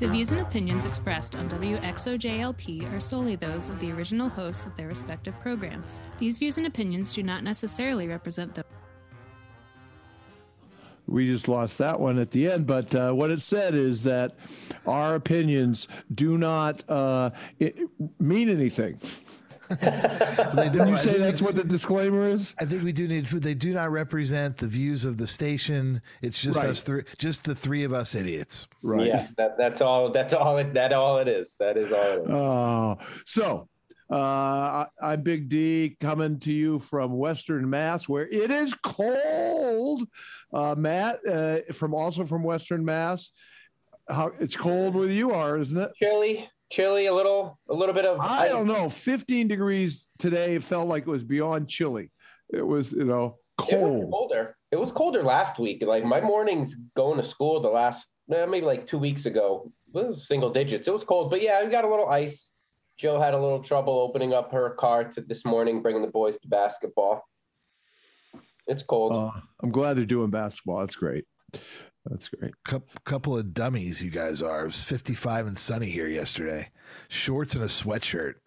[0.00, 4.74] The views and opinions expressed on WXOJLP are solely those of the original hosts of
[4.74, 6.02] their respective programs.
[6.16, 8.64] These views and opinions do not necessarily represent the
[11.06, 12.66] we just lost that one at the end.
[12.66, 14.36] But uh, what it said is that
[14.86, 17.30] our opinions do not uh,
[18.18, 18.98] mean anything.
[20.54, 20.88] they do.
[20.88, 22.54] you say that's what the disclaimer is?
[22.58, 23.42] I think we do need food.
[23.42, 26.02] They do not represent the views of the station.
[26.22, 26.70] It's just right.
[26.70, 28.66] us three, just the three of us idiots.
[28.82, 29.06] Right.
[29.06, 30.10] Yeah, that, that's all.
[30.10, 30.58] That's all.
[30.58, 31.56] It, that all it is.
[31.60, 32.30] That is all it is.
[32.30, 33.68] Oh, so
[34.10, 40.02] uh, I'm Big D coming to you from Western Mass, where it is cold.
[40.52, 43.30] Uh, Matt, uh, from also from Western Mass,
[44.08, 45.92] how it's cold where you are, isn't it?
[45.94, 48.20] Chilly, chilly, a little, a little bit of.
[48.20, 48.88] I don't know.
[48.88, 52.10] 15 degrees today felt like it was beyond chilly.
[52.52, 53.96] It was, you know, cold.
[53.96, 54.56] It was colder.
[54.70, 55.82] It was colder last week.
[55.82, 60.28] Like my mornings going to school the last maybe like two weeks ago it was
[60.28, 60.86] single digits.
[60.86, 62.52] It was cold, but yeah, we got a little ice
[63.00, 66.38] Jill had a little trouble opening up her car to this morning, bringing the boys
[66.40, 67.26] to basketball.
[68.66, 69.16] It's cold.
[69.16, 70.80] Uh, I'm glad they're doing basketball.
[70.80, 71.24] That's great.
[72.06, 72.52] That's great.
[73.04, 74.62] Couple of dummies, you guys are.
[74.62, 76.70] It was 55 and sunny here yesterday.
[77.08, 78.34] Shorts and a sweatshirt.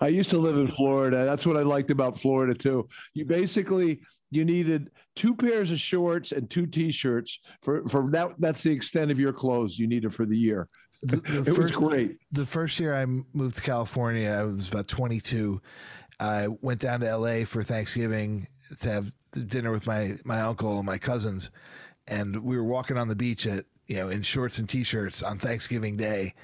[0.00, 1.24] I used to live in Florida.
[1.24, 2.88] That's what I liked about Florida too.
[3.14, 8.34] You basically you needed two pairs of shorts and two t-shirts for for that.
[8.38, 10.68] That's the extent of your clothes you needed for the year.
[11.02, 12.18] The, the it first, was great.
[12.32, 15.60] The first year I moved to California, I was about 22.
[16.20, 18.48] I went down to LA for Thanksgiving
[18.80, 19.12] to have
[19.46, 21.50] dinner with my my uncle and my cousins,
[22.06, 25.38] and we were walking on the beach at you know in shorts and t-shirts on
[25.38, 26.34] Thanksgiving Day.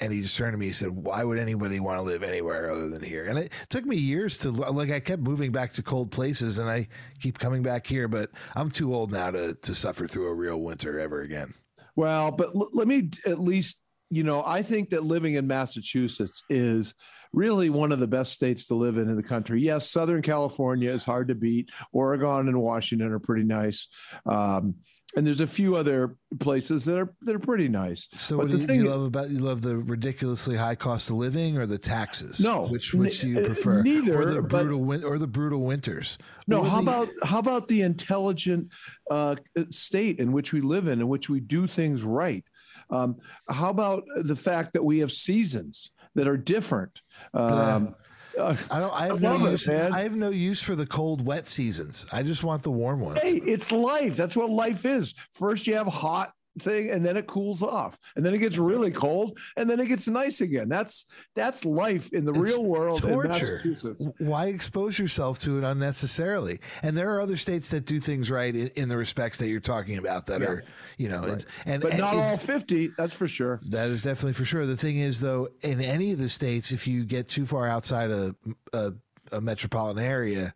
[0.00, 2.68] And he just turned to me and said, "Why would anybody want to live anywhere
[2.68, 4.90] other than here?" And it took me years to like.
[4.90, 6.88] I kept moving back to cold places, and I
[7.20, 8.08] keep coming back here.
[8.08, 11.54] But I'm too old now to to suffer through a real winter ever again.
[11.94, 13.78] Well, but l- let me at least
[14.14, 16.94] you know, I think that living in Massachusetts is
[17.32, 19.60] really one of the best states to live in in the country.
[19.60, 21.70] Yes, Southern California is hard to beat.
[21.92, 23.88] Oregon and Washington are pretty nice.
[24.24, 24.76] Um,
[25.16, 28.08] and there's a few other places that are that are pretty nice.
[28.12, 31.16] So, but what do you, you, love about you love the ridiculously high cost of
[31.16, 32.40] living or the taxes?
[32.40, 33.82] No, which which do you prefer?
[33.82, 36.18] Neither, or the brutal win- or the brutal winters.
[36.48, 38.72] No, how the, about how about the intelligent
[39.10, 39.36] uh,
[39.70, 42.44] state in which we live in, in which we do things right?
[42.94, 43.16] Um,
[43.48, 47.02] how about the fact that we have seasons that are different?
[47.32, 47.94] Um,
[48.38, 48.94] uh, I don't.
[48.94, 49.68] I have I no use.
[49.68, 52.06] It, I have no use for the cold, wet seasons.
[52.12, 53.20] I just want the warm ones.
[53.22, 54.16] Hey, it's life.
[54.16, 55.14] That's what life is.
[55.30, 58.64] First, you have hot thing and then it cools off and then it gets mm-hmm.
[58.64, 60.68] really cold and then it gets nice again.
[60.68, 63.76] That's that's life in the it's real world torture.
[64.18, 66.60] Why expose yourself to it unnecessarily?
[66.82, 69.60] And there are other states that do things right in, in the respects that you're
[69.60, 70.46] talking about that yeah.
[70.46, 70.64] are
[70.98, 71.44] you know right.
[71.66, 73.60] and but and not all 50 that's for sure.
[73.68, 74.66] That is definitely for sure.
[74.66, 78.10] The thing is though in any of the states if you get too far outside
[78.10, 78.34] a,
[78.72, 78.92] a,
[79.32, 80.54] a metropolitan area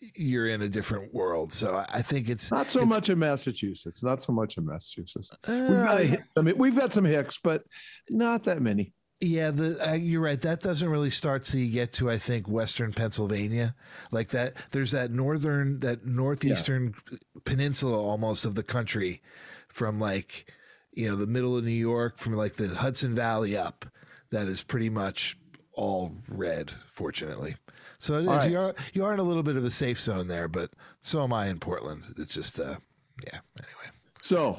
[0.00, 1.52] you're in a different world.
[1.52, 4.02] So I think it's not so it's, much in Massachusetts.
[4.02, 5.30] Not so much in Massachusetts.
[5.46, 7.64] Uh, we've got I mean, we've got some hicks, but
[8.10, 8.92] not that many.
[9.20, 10.40] Yeah, the, uh, you're right.
[10.40, 13.74] That doesn't really start till you get to I think Western Pennsylvania,
[14.12, 14.54] like that.
[14.70, 17.18] There's that northern, that northeastern yeah.
[17.44, 19.20] peninsula almost of the country,
[19.68, 20.52] from like
[20.92, 23.86] you know the middle of New York, from like the Hudson Valley up.
[24.30, 25.36] That is pretty much
[25.78, 27.56] all red, fortunately.
[27.98, 28.26] So it is.
[28.26, 28.50] Right.
[28.50, 30.70] You are you are in a little bit of a safe zone there, but
[31.02, 32.14] so am I in Portland.
[32.18, 32.76] It's just uh,
[33.24, 33.38] yeah.
[33.58, 33.92] Anyway.
[34.20, 34.58] So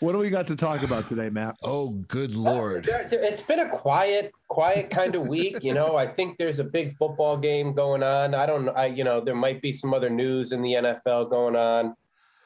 [0.00, 1.56] what do we got to talk about today, Matt?
[1.62, 2.88] Oh, good lord!
[2.88, 5.62] Uh, it's been a quiet, quiet kind of week.
[5.62, 8.34] You know, I think there's a big football game going on.
[8.34, 8.68] I don't.
[8.70, 11.94] I you know there might be some other news in the NFL going on.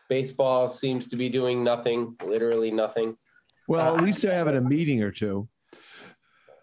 [0.08, 3.16] Baseball seems to be doing nothing, literally nothing.
[3.66, 5.48] Well, at least they're having a meeting or two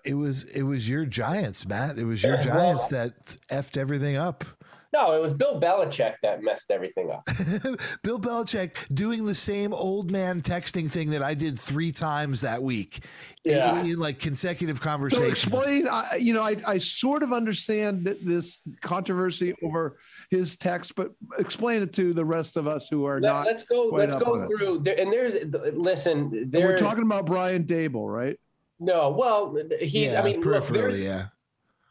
[0.08, 2.00] it was it was your Giants, Matt.
[2.00, 4.46] It was your Giants well, that effed everything up.
[4.94, 7.26] No, it was Bill Belichick that messed everything up.
[8.04, 12.64] Bill Belichick doing the same old man texting thing that I did three times that
[12.64, 13.04] week.
[13.44, 13.82] Yeah.
[13.82, 15.42] In, in like consecutive conversations.
[15.42, 19.98] So explain, I, you know, I, I sort of understand this controversy over
[20.30, 23.46] his text, but explain it to the rest of us who are Let, not.
[23.46, 23.90] Let's go.
[23.92, 24.80] Let's go through.
[24.80, 26.50] There, and there's listen.
[26.50, 28.38] There, we're talking about Brian Daboll, right?
[28.80, 30.12] No, well, he's.
[30.12, 31.26] Yeah, I mean, peripherally, look, yeah.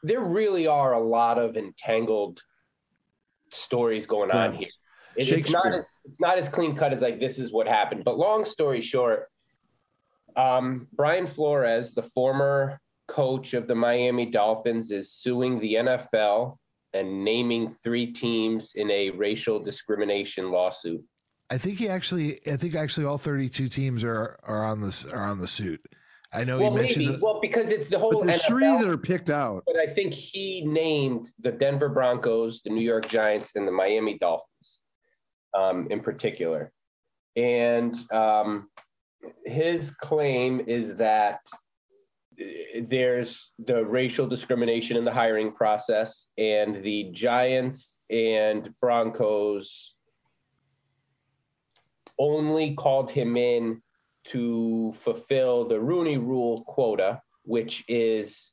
[0.02, 2.40] There really are a lot of entangled
[3.50, 4.68] stories going on here.
[5.16, 8.04] It, it's not as it's not as clean cut as like this is what happened.
[8.04, 9.30] But long story short,
[10.36, 16.58] um, Brian Flores, the former coach of the Miami Dolphins, is suing the NFL
[16.92, 21.02] and naming three teams in a racial discrimination lawsuit.
[21.50, 22.40] I think he actually.
[22.46, 25.80] I think actually all 32 teams are are on this are on the suit.
[26.32, 27.06] I know well, you mentioned.
[27.06, 27.17] Maybe.
[27.17, 28.23] The, well, because it's the whole.
[28.25, 29.62] There's NFL, three that are picked out.
[29.67, 34.19] But I think he named the Denver Broncos, the New York Giants, and the Miami
[34.19, 34.81] Dolphins,
[35.55, 36.73] um, in particular.
[37.37, 38.69] And um,
[39.44, 41.40] his claim is that
[42.82, 49.94] there's the racial discrimination in the hiring process, and the Giants and Broncos
[52.19, 53.82] only called him in
[54.31, 58.52] to fulfill the Rooney Rule quota, which is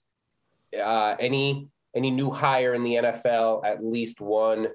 [0.80, 4.68] uh, any any new hire in the NFL at least one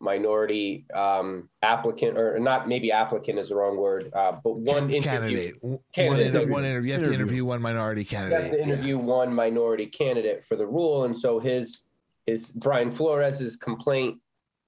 [0.00, 5.54] minority um, applicant, or not maybe applicant is the wrong word, uh, but one candidate.
[5.94, 6.34] candidate.
[6.34, 6.88] One, one interview.
[6.88, 8.38] You have to interview one minority candidate.
[8.38, 9.04] You have to interview yeah.
[9.04, 11.82] one minority candidate for the rule, and so his
[12.26, 14.18] his Brian Flores's complaint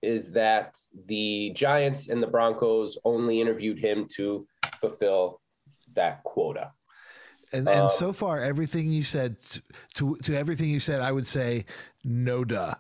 [0.03, 0.77] is that
[1.07, 4.47] the Giants and the Broncos only interviewed him to
[4.81, 5.41] fulfill
[5.95, 6.73] that quota.
[7.53, 9.37] And, and um, so far, everything you said
[9.95, 11.67] to to everything you said, I would say
[12.03, 12.75] no duh.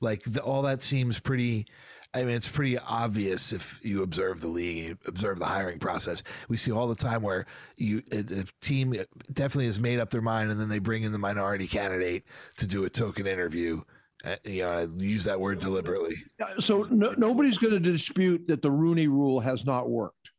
[0.00, 1.66] Like the, all that seems pretty.
[2.14, 6.22] I mean, it's pretty obvious if you observe the league, you observe the hiring process.
[6.46, 7.46] We see all the time where
[7.78, 8.94] you the team
[9.32, 12.24] definitely has made up their mind, and then they bring in the minority candidate
[12.58, 13.80] to do a token interview.
[14.24, 16.16] Uh, you know, I use that word deliberately.
[16.58, 20.31] So no, nobody's going to dispute that the Rooney Rule has not worked.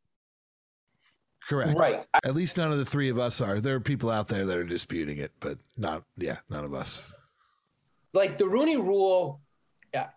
[1.50, 1.78] Correct.
[1.78, 2.06] Right.
[2.24, 3.60] At least none of the three of us are.
[3.60, 7.14] There are people out there that are disputing it, but not, yeah, none of us.
[8.14, 9.42] Like the Rooney Rule
[9.94, 10.10] yeah,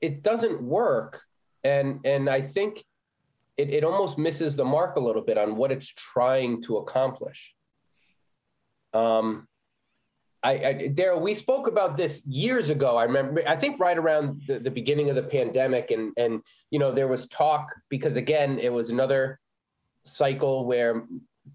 [0.00, 1.22] it doesn't work.
[1.64, 2.84] And and I think
[3.56, 7.54] it, it almost misses the mark a little bit on what it's trying to accomplish.
[8.92, 9.46] Um,
[10.42, 12.96] I, I Daryl, we spoke about this years ago.
[12.96, 16.78] I remember, I think right around the, the beginning of the pandemic, and and you
[16.80, 19.38] know there was talk because again it was another
[20.04, 21.06] cycle where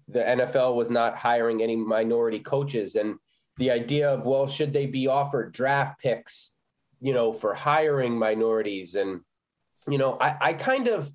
[0.08, 3.18] the NFL was not hiring any minority coaches, and
[3.56, 6.52] the idea of well, should they be offered draft picks
[7.00, 8.94] you know, for hiring minorities.
[8.94, 9.20] And,
[9.88, 11.10] you know, I, I kind of,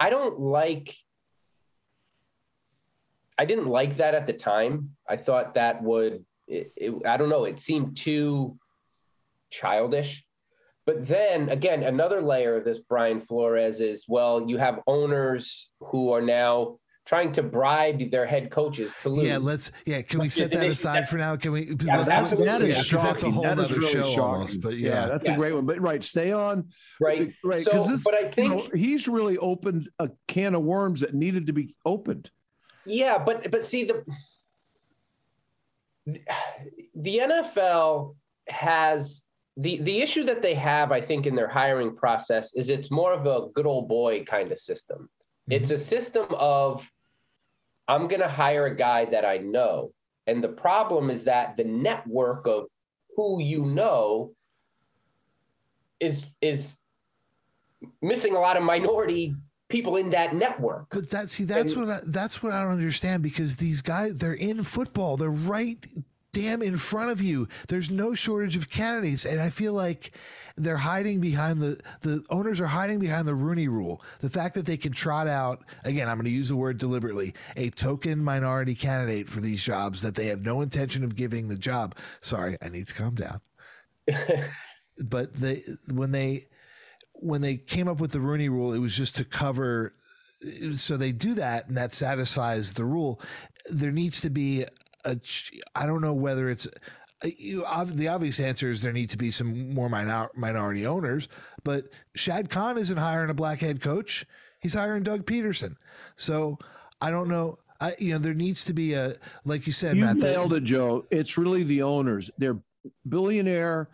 [0.00, 0.94] I don't like,
[3.38, 4.96] I didn't like that at the time.
[5.08, 8.58] I thought that would, it, it, I don't know, it seemed too
[9.50, 10.24] childish.
[10.86, 16.12] But then again, another layer of this Brian Flores is well, you have owners who
[16.12, 19.26] are now trying to bribe their head coaches to lose.
[19.26, 19.72] Yeah, let's.
[19.86, 21.36] Yeah, can we set that aside for now?
[21.36, 21.76] Can we?
[21.82, 22.08] Yeah, that's,
[22.38, 23.06] that is shocking.
[23.06, 24.20] That's a whole that other really show shocking.
[24.20, 24.60] almost.
[24.60, 25.66] But yeah, yeah that's a great one.
[25.66, 26.68] But right, stay on.
[27.00, 27.62] Right, right.
[27.62, 31.14] So, this, but I think you know, he's really opened a can of worms that
[31.14, 32.30] needed to be opened.
[32.86, 34.04] Yeah, but but see the
[36.94, 38.16] the NFL
[38.48, 39.22] has
[39.56, 43.12] the the issue that they have, I think, in their hiring process is it's more
[43.12, 45.08] of a good old boy kind of system.
[45.48, 45.52] Mm-hmm.
[45.52, 46.90] It's a system of
[47.86, 49.92] I'm going to hire a guy that I know.
[50.26, 52.66] And the problem is that the network of
[53.16, 54.32] who you know
[56.00, 56.76] is is
[58.02, 59.34] missing a lot of minority
[59.68, 60.86] people in that network.
[60.90, 64.18] But that see that's and, what I, that's what I don't understand because these guys
[64.18, 65.16] they're in football.
[65.16, 65.84] They're right
[66.34, 67.48] damn in front of you.
[67.68, 70.12] There's no shortage of candidates and I feel like
[70.56, 74.02] they're hiding behind the the owners are hiding behind the Rooney Rule.
[74.20, 77.34] The fact that they can trot out again, I'm going to use the word deliberately,
[77.56, 81.56] a token minority candidate for these jobs that they have no intention of giving the
[81.56, 81.94] job.
[82.20, 83.40] Sorry, I need to calm down.
[84.98, 86.46] but they when they
[87.14, 89.94] when they came up with the Rooney Rule, it was just to cover.
[90.74, 93.20] So they do that, and that satisfies the rule.
[93.70, 94.66] There needs to be
[95.04, 95.18] a.
[95.74, 96.66] I don't know whether it's
[97.24, 101.28] uh, you, the obvious answer is there need to be some more minor, minority owners,
[101.62, 101.84] but
[102.14, 104.26] Shad Khan isn't hiring a black head coach.
[104.60, 105.76] He's hiring Doug Pederson.
[106.16, 106.58] So
[107.00, 107.58] I don't know.
[107.80, 110.64] I, you know, there needs to be a, like you said, you Matt, nailed it,
[110.64, 111.04] Joe.
[111.10, 112.30] It's really the owners.
[112.38, 112.58] They're
[113.08, 113.88] billionaire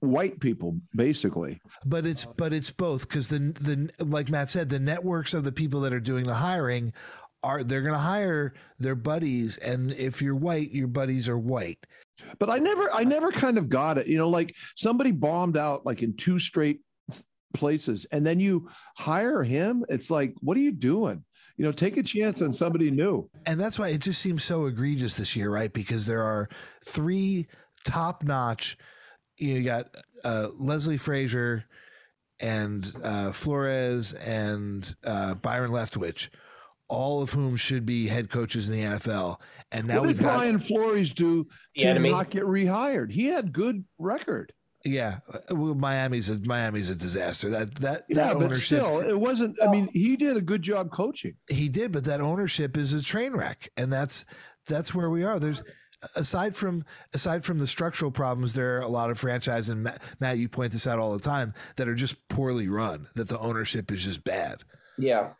[0.00, 4.80] white people basically but it's but it's both because the the like matt said the
[4.80, 6.92] networks of the people that are doing the hiring
[7.42, 11.78] are they're going to hire their buddies and if you're white your buddies are white.
[12.38, 14.06] But i never i never kind of got it.
[14.06, 16.80] You know like somebody bombed out like in two straight
[17.54, 21.24] places and then you hire him it's like what are you doing?
[21.56, 23.28] You know take a chance on somebody new.
[23.46, 25.72] And that's why it just seems so egregious this year right?
[25.72, 26.48] Because there are
[26.84, 27.46] three
[27.84, 28.76] top notch
[29.38, 29.94] you got
[30.24, 31.64] uh, leslie frazier
[32.40, 36.28] and uh, flores and uh, byron leftwich
[36.90, 39.40] all of whom should be head coaches in the NFL.
[39.72, 40.16] And now we have.
[40.16, 41.46] what did Brian got, Flores do
[41.78, 43.12] to not get rehired?
[43.12, 44.52] He had good record.
[44.84, 45.18] Yeah,
[45.50, 47.50] well, Miami's a Miami's a disaster.
[47.50, 49.58] That that yeah, that but still, it wasn't.
[49.62, 51.34] I mean, he did a good job coaching.
[51.50, 54.24] He did, but that ownership is a train wreck, and that's
[54.66, 55.38] that's where we are.
[55.38, 55.62] There's
[56.16, 60.00] aside from aside from the structural problems, there are a lot of franchises, and Matt,
[60.18, 63.06] Matt, you point this out all the time, that are just poorly run.
[63.14, 64.62] That the ownership is just bad.
[64.98, 65.30] Yeah,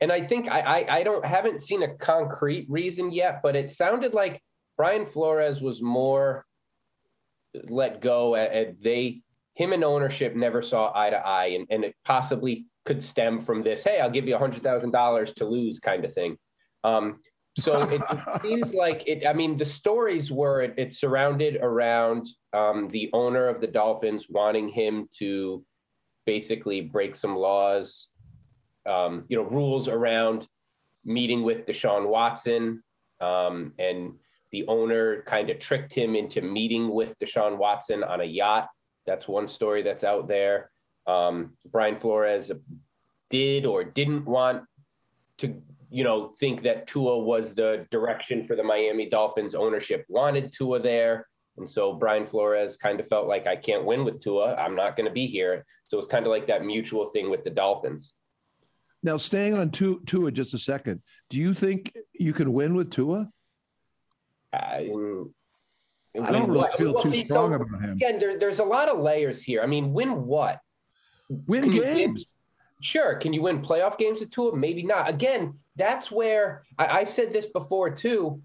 [0.00, 3.70] and I think I, I I don't haven't seen a concrete reason yet, but it
[3.70, 4.42] sounded like
[4.76, 6.44] Brian Flores was more
[7.68, 9.22] let go and they
[9.54, 13.62] him and ownership never saw eye to eye and, and it possibly could stem from
[13.62, 16.36] this hey i'll give you a hundred thousand dollars to lose kind of thing.
[16.84, 17.20] Um,
[17.58, 22.26] so it, it, seems like it i mean the stories were it, it surrounded around
[22.52, 25.64] um, the owner of the dolphins wanting him to
[26.26, 28.10] basically break some laws
[28.86, 30.46] um, you know rules around
[31.04, 32.82] meeting with deshaun watson
[33.20, 34.14] um, and
[34.52, 38.68] the owner kind of tricked him into meeting with Deshaun Watson on a yacht.
[39.06, 40.70] That's one story that's out there.
[41.06, 42.50] Um, Brian Flores
[43.30, 44.64] did or didn't want
[45.38, 45.54] to,
[45.90, 49.54] you know, think that Tua was the direction for the Miami Dolphins.
[49.54, 51.26] Ownership wanted Tua there.
[51.58, 54.54] And so Brian Flores kind of felt like I can't win with Tua.
[54.56, 55.64] I'm not going to be here.
[55.84, 58.14] So it's kind of like that mutual thing with the Dolphins.
[59.06, 63.30] Now, staying on Tua just a second, do you think you can win with Tua?
[64.52, 65.30] I mm.
[66.12, 67.92] don't really feel well, too see, strong so, about him.
[67.92, 69.62] Again, there, there's a lot of layers here.
[69.62, 70.58] I mean, win what?
[71.28, 72.34] Win Can games.
[72.34, 72.82] Win?
[72.82, 73.14] Sure.
[73.14, 74.56] Can you win playoff games with Tua?
[74.56, 75.08] Maybe not.
[75.08, 78.42] Again, that's where I, I've said this before too.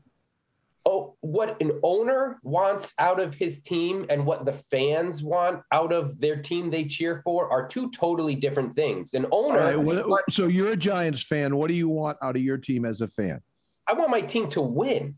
[0.94, 5.94] Oh, what an owner wants out of his team and what the fans want out
[5.94, 9.14] of their team they cheer for are two totally different things.
[9.14, 9.78] An owner.
[9.78, 11.56] Right, what, so you're a Giants fan.
[11.56, 13.40] What do you want out of your team as a fan?
[13.88, 15.16] I want my team to win.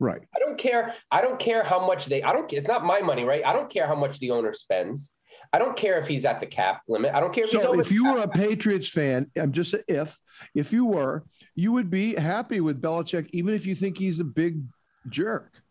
[0.00, 0.22] Right.
[0.34, 0.92] I don't care.
[1.12, 2.20] I don't care how much they.
[2.24, 2.52] I don't.
[2.52, 3.46] It's not my money, right?
[3.46, 5.12] I don't care how much the owner spends.
[5.52, 7.14] I don't care if he's at the cap limit.
[7.14, 7.80] I don't care if so he's over.
[7.80, 10.18] If you were a Patriots fan, I'm just if
[10.56, 14.24] if you were, you would be happy with Belichick, even if you think he's a
[14.24, 14.60] big
[15.08, 15.62] jerk.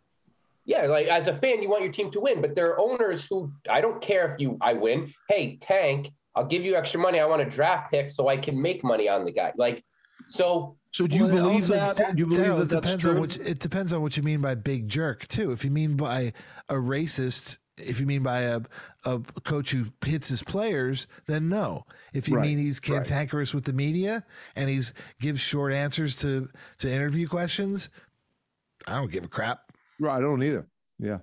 [0.66, 3.28] Yeah, like as a fan, you want your team to win, but there are owners
[3.28, 5.14] who I don't care if you I win.
[5.28, 7.20] Hey, tank, I'll give you extra money.
[7.20, 9.52] I want a draft pick so I can make money on the guy.
[9.58, 9.84] Like,
[10.30, 12.16] so so do you well, believe also, that?
[12.16, 13.16] Do you believe that that's true?
[13.16, 15.52] On which, it depends on what you mean by big jerk too.
[15.52, 16.34] If you mean by
[16.70, 18.62] a racist, if you mean by a,
[19.04, 21.86] a coach who hits his players, then no.
[22.14, 22.48] If you right.
[22.48, 23.56] mean he's cantankerous right.
[23.56, 24.24] with the media
[24.56, 27.90] and he's gives short answers to to interview questions,
[28.88, 29.72] I don't give a crap.
[30.00, 30.68] Right, I don't either.
[31.00, 31.20] Yeah,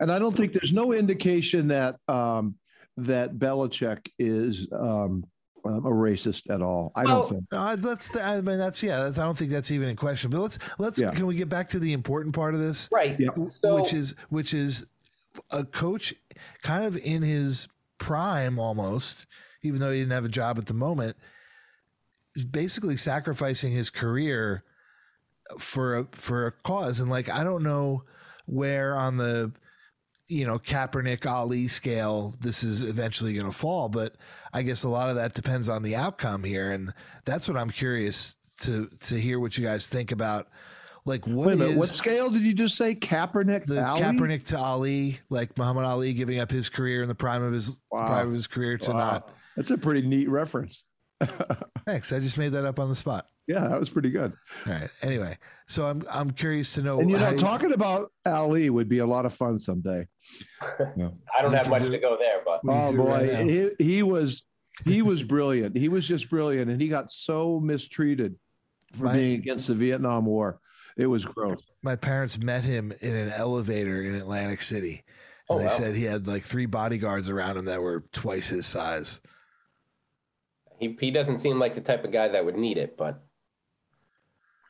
[0.00, 2.56] and I don't think there's no indication that um,
[2.96, 5.24] that Belichick is um,
[5.64, 6.92] a racist at all.
[6.94, 7.44] I well, don't think.
[7.52, 9.04] Uh, that's the, I mean that's yeah.
[9.04, 10.30] That's, I don't think that's even in question.
[10.30, 11.10] But let's let's yeah.
[11.10, 13.18] can we get back to the important part of this, right?
[13.18, 13.30] Yeah.
[13.48, 14.86] So, which is which is
[15.50, 16.14] a coach
[16.62, 19.26] kind of in his prime almost,
[19.62, 21.16] even though he didn't have a job at the moment,
[22.50, 24.64] basically sacrificing his career
[25.58, 27.00] for a for a cause.
[27.00, 28.04] And like I don't know
[28.46, 29.52] where on the
[30.28, 34.16] you know Kaepernick Ali scale this is eventually going to fall, but
[34.52, 36.92] I guess a lot of that depends on the outcome here, and
[37.24, 40.46] that's what I'm curious to to hear what you guys think about.
[41.04, 42.94] Like what Wait a minute, what scale did you just say?
[42.94, 44.02] Kaepernick, the Ali?
[44.02, 47.80] Kaepernick to Ali, like Muhammad Ali giving up his career in the prime of his
[47.90, 48.06] wow.
[48.06, 48.98] prime of his career to wow.
[48.98, 49.28] not.
[49.56, 50.84] That's a pretty neat reference.
[51.86, 52.12] Thanks.
[52.12, 53.26] I just made that up on the spot.
[53.46, 54.32] Yeah, that was pretty good.
[54.66, 54.88] All right.
[55.02, 57.00] Anyway, so I'm I'm curious to know.
[57.00, 60.06] And you know, talking about Ali would be a lot of fun someday.
[60.96, 61.08] Yeah.
[61.36, 64.44] I don't have much do, to go there, but oh boy, right he, he was
[64.84, 65.76] he was brilliant.
[65.76, 68.36] He was just brilliant, and he got so mistreated
[68.92, 70.60] for my, being against the Vietnam War.
[70.96, 71.64] It was gross.
[71.82, 75.04] My parents met him in an elevator in Atlantic City.
[75.48, 75.70] And oh, they wow.
[75.70, 79.20] said he had like three bodyguards around him that were twice his size.
[80.78, 83.22] He he doesn't seem like the type of guy that would need it, but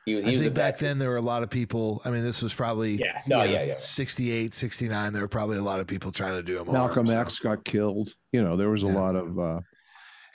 [0.05, 2.01] he, he I think back then there were a lot of people.
[2.03, 5.13] I mean, this was probably yeah, no, know, yeah, yeah, 68, 69.
[5.13, 6.71] There were probably a lot of people trying to do him.
[6.71, 7.49] Malcolm X so.
[7.49, 8.13] got killed.
[8.31, 8.93] You know, there was a yeah.
[8.93, 9.39] lot of.
[9.39, 9.59] Uh,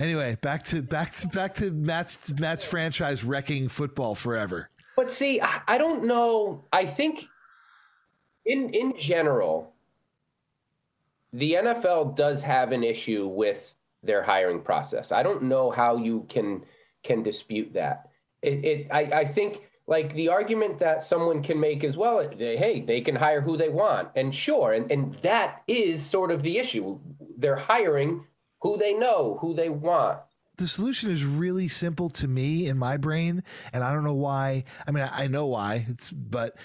[0.01, 4.71] anyway, back to back to back to Matt's Matt's franchise wrecking football forever.
[4.97, 6.65] But see, I, I don't know.
[6.73, 7.27] I think
[8.47, 9.75] in in general,
[11.33, 13.73] the NFL does have an issue with
[14.03, 15.13] their hiring process.
[15.13, 16.65] I don't know how you can
[17.03, 18.08] can dispute that.
[18.43, 22.81] It, it I, I think like the argument that someone can make as well hey
[22.81, 26.59] they can hire who they want and sure and, and that is sort of the
[26.59, 26.99] issue
[27.39, 28.25] they're hiring
[28.61, 30.19] who they know who they want
[30.57, 33.43] the solution is really simple to me in my brain
[33.73, 36.57] and i don't know why i mean i know why it's but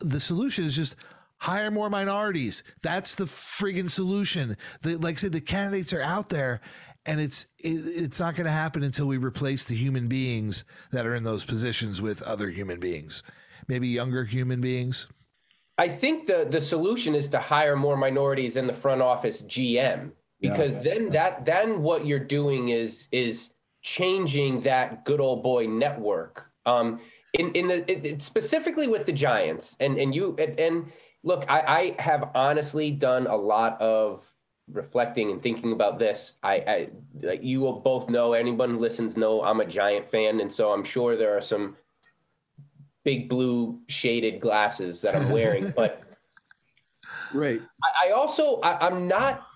[0.00, 0.96] the solution is just
[1.42, 2.62] hire more minorities.
[2.82, 4.56] That's the friggin' solution.
[4.82, 6.60] The, like I said, the candidates are out there,
[7.06, 11.06] and it's it, it's not going to happen until we replace the human beings that
[11.06, 13.22] are in those positions with other human beings,
[13.68, 15.08] maybe younger human beings.
[15.78, 20.12] I think the the solution is to hire more minorities in the front office GM
[20.40, 20.94] because yeah.
[20.94, 23.50] then that then what you're doing is is
[23.82, 26.46] changing that good old boy network.
[26.66, 27.00] Um,
[27.32, 30.92] in in the it, it specifically with the Giants and and you and, and
[31.24, 34.31] look, I, I have honestly done a lot of
[34.70, 36.36] reflecting and thinking about this.
[36.42, 36.88] I, I
[37.20, 40.72] like you will both know anyone who listens know I'm a Giant fan, and so
[40.72, 41.76] I'm sure there are some
[43.04, 46.02] big blue shaded glasses that I'm wearing, but.
[47.34, 47.62] Right.
[47.82, 49.46] I, I also I, I'm not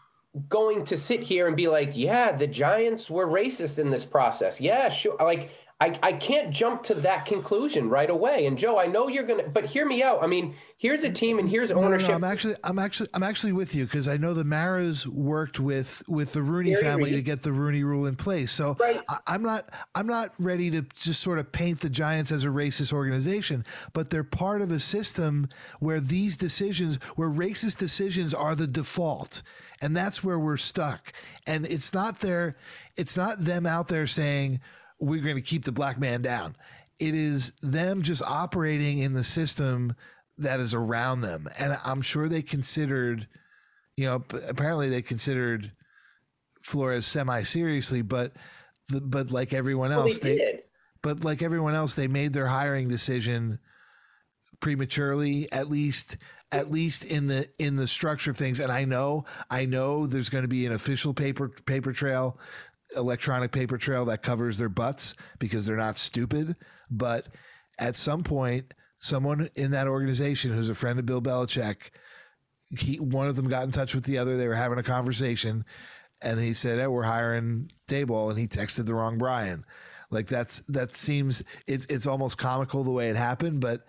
[0.49, 4.61] going to sit here and be like, yeah, the Giants were racist in this process.
[4.61, 5.17] Yeah, sure.
[5.19, 8.47] Like I, I can't jump to that conclusion right away.
[8.47, 10.23] And Joe, I know you're gonna, but hear me out.
[10.23, 12.09] I mean, here's a team and here's ownership.
[12.09, 15.07] No, no, I'm actually, I'm actually, I'm actually with you because I know the Maras
[15.07, 18.53] worked with with the Rooney Very family to get the Rooney Rule in place.
[18.53, 19.03] So right.
[19.07, 22.49] I, am not, I'm not ready to just sort of paint the Giants as a
[22.49, 25.47] racist organization, but they're part of a system
[25.81, 29.43] where these decisions, where racist decisions are the default,
[29.83, 31.13] and that's where we're stuck.
[31.47, 32.57] And it's not there,
[32.97, 34.61] it's not them out there saying
[35.01, 36.57] we're going to keep the black man down.
[36.99, 39.95] It is them just operating in the system
[40.39, 41.49] that is around them.
[41.59, 43.27] And I'm sure they considered,
[43.97, 45.73] you know, apparently they considered
[46.63, 48.33] Flores semi seriously, but
[48.89, 50.61] the, but like everyone else, well, they, they
[51.03, 53.59] but like everyone else, they made their hiring decision
[54.61, 56.17] prematurely, at least
[56.53, 60.29] at least in the in the structure of things and i know i know there's
[60.29, 62.39] going to be an official paper paper trail
[62.95, 66.57] electronic paper trail that covers their butts because they're not stupid.
[66.91, 67.27] But
[67.79, 71.91] at some point, someone in that organization who's a friend of Bill Belichick,
[72.79, 74.37] he one of them got in touch with the other.
[74.37, 75.65] They were having a conversation,
[76.23, 79.65] and he said, hey, "We're hiring Daboll," and he texted the wrong Brian.
[80.11, 83.87] Like that's that seems it's it's almost comical the way it happened, but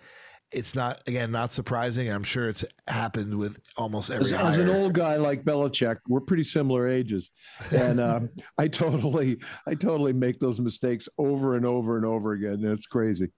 [0.50, 2.10] it's not again not surprising.
[2.10, 4.26] I'm sure it's happened with almost every.
[4.26, 7.30] As, as an old guy like Belichick, we're pretty similar ages,
[7.70, 8.20] and uh,
[8.58, 12.64] I totally, I totally make those mistakes over and over and over again.
[12.64, 13.28] It's crazy.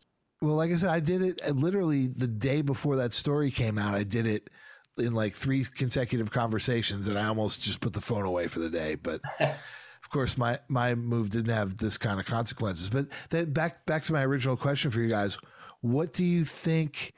[0.41, 3.77] Well, like I said, I did it uh, literally the day before that story came
[3.77, 3.95] out.
[3.95, 4.49] I did it
[4.97, 8.71] in like three consecutive conversations, and I almost just put the phone away for the
[8.71, 8.95] day.
[8.95, 12.89] But of course, my my move didn't have this kind of consequences.
[12.89, 15.39] But then back back to my original question for you guys
[15.81, 17.13] what do you think?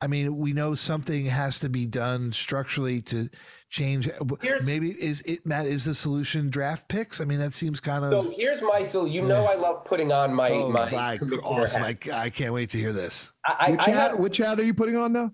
[0.00, 3.28] I mean, we know something has to be done structurally to
[3.68, 4.08] change.
[4.08, 5.66] Uh, here's, Maybe is it Matt?
[5.66, 7.20] Is the solution draft picks?
[7.20, 8.10] I mean, that seems kind of.
[8.12, 11.82] So here's my so you know I love putting on my oh, my awesome!
[11.82, 13.32] I, I, can't wait to hear this.
[13.44, 14.10] I, which I hat?
[14.12, 15.32] Have, which hat are you putting on now?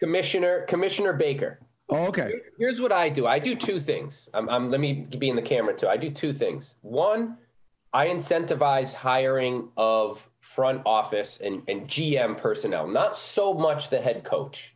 [0.00, 1.60] Commissioner Commissioner Baker.
[1.88, 2.28] Oh, okay.
[2.28, 3.26] Here's, here's what I do.
[3.26, 4.28] I do two things.
[4.34, 5.88] I'm, I'm let me be in the camera too.
[5.88, 6.76] I do two things.
[6.82, 7.36] One,
[7.92, 14.24] I incentivize hiring of front office and, and GM personnel, not so much the head
[14.24, 14.74] coach.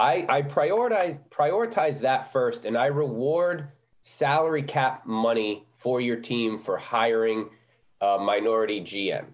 [0.00, 3.68] I, I prioritize prioritize that first, and I reward
[4.02, 7.50] salary cap money for your team for hiring
[8.00, 9.26] a minority GM.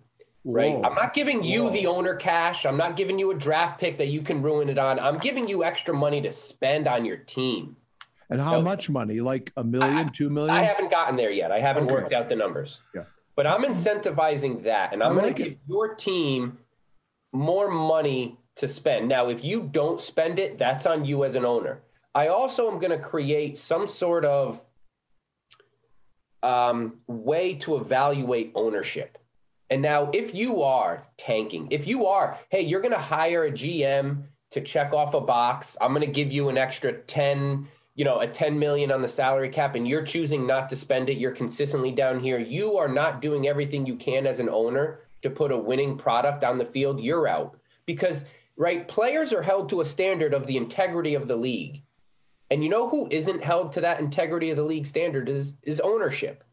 [0.44, 0.74] Right.
[0.74, 0.82] Whoa.
[0.82, 1.72] I'm not giving you Whoa.
[1.72, 2.66] the owner cash.
[2.66, 4.98] I'm not giving you a draft pick that you can ruin it on.
[4.98, 7.76] I'm giving you extra money to spend on your team.
[8.30, 9.20] And how so, much money?
[9.20, 10.54] Like a million, I, two million?
[10.54, 11.50] I haven't gotten there yet.
[11.50, 11.94] I haven't okay.
[11.94, 12.80] worked out the numbers.
[12.94, 13.04] Yeah.
[13.38, 16.58] But I'm incentivizing that, and I'm like going to give your team
[17.32, 19.06] more money to spend.
[19.06, 21.80] Now, if you don't spend it, that's on you as an owner.
[22.16, 24.60] I also am going to create some sort of
[26.42, 29.18] um, way to evaluate ownership.
[29.70, 33.52] And now, if you are tanking, if you are, hey, you're going to hire a
[33.52, 38.04] GM to check off a box, I'm going to give you an extra 10 you
[38.04, 41.18] know, a 10 million on the salary cap and you're choosing not to spend it,
[41.18, 45.28] you're consistently down here, you are not doing everything you can as an owner to
[45.28, 47.58] put a winning product on the field, you're out.
[47.86, 48.24] Because
[48.56, 51.82] right, players are held to a standard of the integrity of the league.
[52.52, 55.80] And you know who isn't held to that integrity of the league standard is is
[55.80, 56.44] ownership.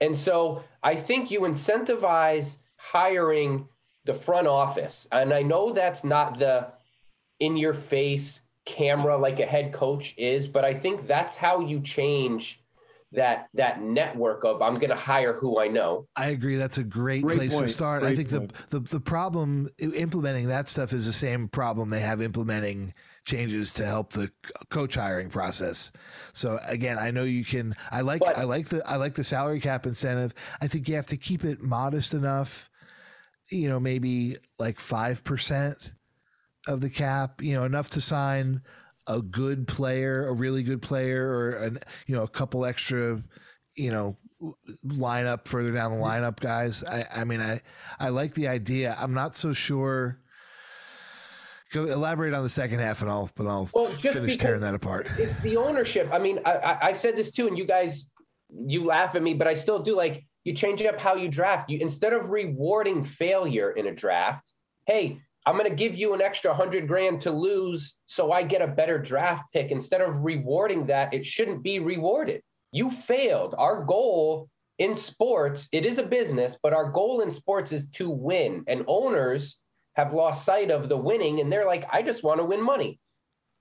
[0.00, 3.68] And so I think you incentivize hiring
[4.06, 5.06] the front office.
[5.12, 6.68] And I know that's not the
[7.40, 11.80] in your face camera like a head coach is, but I think that's how you
[11.80, 12.62] change
[13.12, 16.06] that that network of I'm going to hire who I know.
[16.14, 16.56] I agree.
[16.56, 17.66] That's a great, great place point.
[17.66, 18.02] to start.
[18.02, 22.00] Great I think the, the the problem implementing that stuff is the same problem they
[22.00, 22.92] have implementing
[23.24, 24.30] changes to help the
[24.70, 25.90] coach hiring process.
[26.32, 27.74] So again, I know you can.
[27.90, 30.32] I like but, I like the I like the salary cap incentive.
[30.60, 32.70] I think you have to keep it modest enough.
[33.50, 35.90] You know, maybe like five percent
[36.70, 38.62] of the cap, you know, enough to sign
[39.06, 43.22] a good player, a really good player, or an you know a couple extra,
[43.74, 44.16] you know,
[44.86, 46.84] lineup further down the lineup guys.
[46.84, 47.60] I, I mean, I
[47.98, 48.96] I like the idea.
[48.98, 50.18] I'm not so sure.
[51.72, 55.08] Go elaborate on the second half, and I'll but I'll well, finish tearing that apart.
[55.18, 56.08] It's the ownership.
[56.12, 58.10] I mean, I, I I said this too, and you guys
[58.48, 59.96] you laugh at me, but I still do.
[59.96, 61.70] Like you change up how you draft.
[61.70, 64.52] You instead of rewarding failure in a draft,
[64.86, 68.62] hey, I'm going to give you an extra hundred grand to lose so I get
[68.62, 69.70] a better draft pick.
[69.70, 72.42] Instead of rewarding that, it shouldn't be rewarded.
[72.72, 73.54] You failed.
[73.56, 74.48] Our goal
[74.78, 78.64] in sports, it is a business, but our goal in sports is to win.
[78.66, 79.58] And owners
[79.94, 83.00] have lost sight of the winning and they're like, I just want to win money.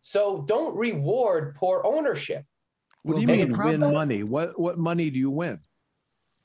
[0.02, 2.46] So don't reward poor ownership.
[3.04, 4.24] What do you mean win money?
[4.24, 5.60] What what money do you win?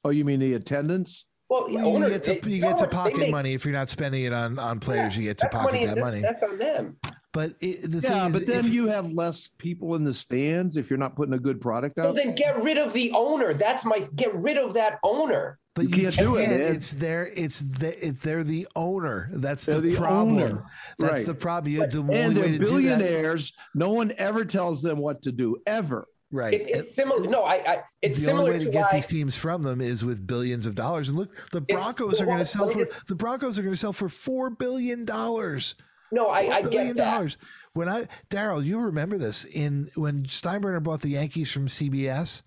[0.05, 1.25] Oh, you mean the attendance?
[1.49, 4.25] Well, yeah, you get to, you get to pocket make, money if you're not spending
[4.25, 5.15] it on on players.
[5.17, 6.21] Yeah, you get to pocket money, that money.
[6.21, 6.97] That's on them.
[7.33, 10.15] But it, the yeah, thing but is, then if, you have less people in the
[10.15, 12.05] stands if you're not putting a good product out.
[12.05, 13.53] Well, then get rid of the owner.
[13.53, 15.59] That's my get rid of that owner.
[15.75, 16.49] But you, you can't, do it.
[16.49, 17.27] It's their.
[17.27, 18.07] It's the.
[18.07, 19.29] It's they're the owner.
[19.33, 20.39] That's the, the, problem.
[20.39, 20.65] Owner.
[20.99, 21.27] That's right.
[21.27, 21.73] the problem.
[21.73, 23.53] You, the and they're billionaires.
[23.75, 26.07] No one ever tells them what to do ever.
[26.35, 26.55] Right.
[26.55, 27.29] It, it's similar.
[27.29, 27.55] No, I.
[27.55, 30.05] I it's the similar only way to, to get why, these teams from them is
[30.05, 31.09] with billions of dollars.
[31.09, 33.92] And look, the Broncos are going to sell for the Broncos are going to sell
[33.92, 35.77] for four billion dollars.
[36.11, 37.14] No, I, I get that.
[37.14, 37.38] Dollars.
[37.73, 42.42] When I Daryl, you remember this in when Steinbrenner bought the Yankees from CBS.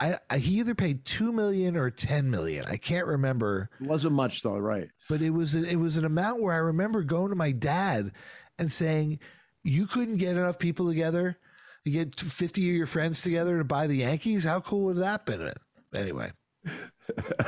[0.00, 2.64] I, I, he either paid two million or ten million.
[2.64, 3.70] I can't remember.
[3.80, 4.88] It wasn't much though, right?
[5.08, 8.10] But it was it was an amount where I remember going to my dad
[8.58, 9.20] and saying,
[9.62, 11.38] "You couldn't get enough people together
[11.84, 14.44] you get 50 of your friends together to buy the Yankees.
[14.44, 15.52] How cool would that been?
[15.94, 16.32] Anyway.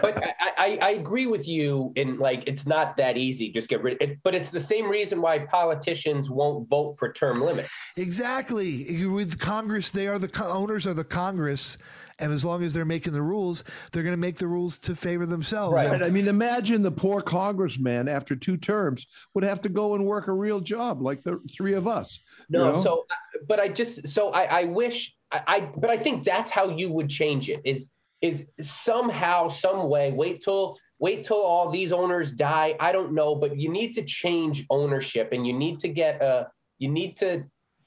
[0.03, 3.81] but I, I, I, agree with you in like it's not that easy just get
[3.81, 7.69] rid of it but it's the same reason why politicians won't vote for term limits
[7.97, 11.79] exactly with congress they are the owners of the congress
[12.19, 14.95] and as long as they're making the rules, they're going to make the rules to
[14.95, 15.75] favor themselves.
[15.75, 15.93] Right.
[15.93, 20.05] And, I mean, imagine the poor congressman after two terms would have to go and
[20.05, 22.21] work a real job like the three of us.
[22.49, 22.81] No, you know?
[22.81, 23.07] so,
[23.49, 26.91] but I just, so I, I wish, I, I, but I think that's how you
[26.93, 27.91] would change it is,
[28.23, 32.77] is somehow, some way, wait till, wait till all these owners die.
[32.79, 36.49] I don't know, but you need to change ownership and you need to get a,
[36.79, 37.45] you need to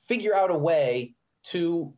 [0.08, 1.14] figure out a way
[1.46, 1.94] to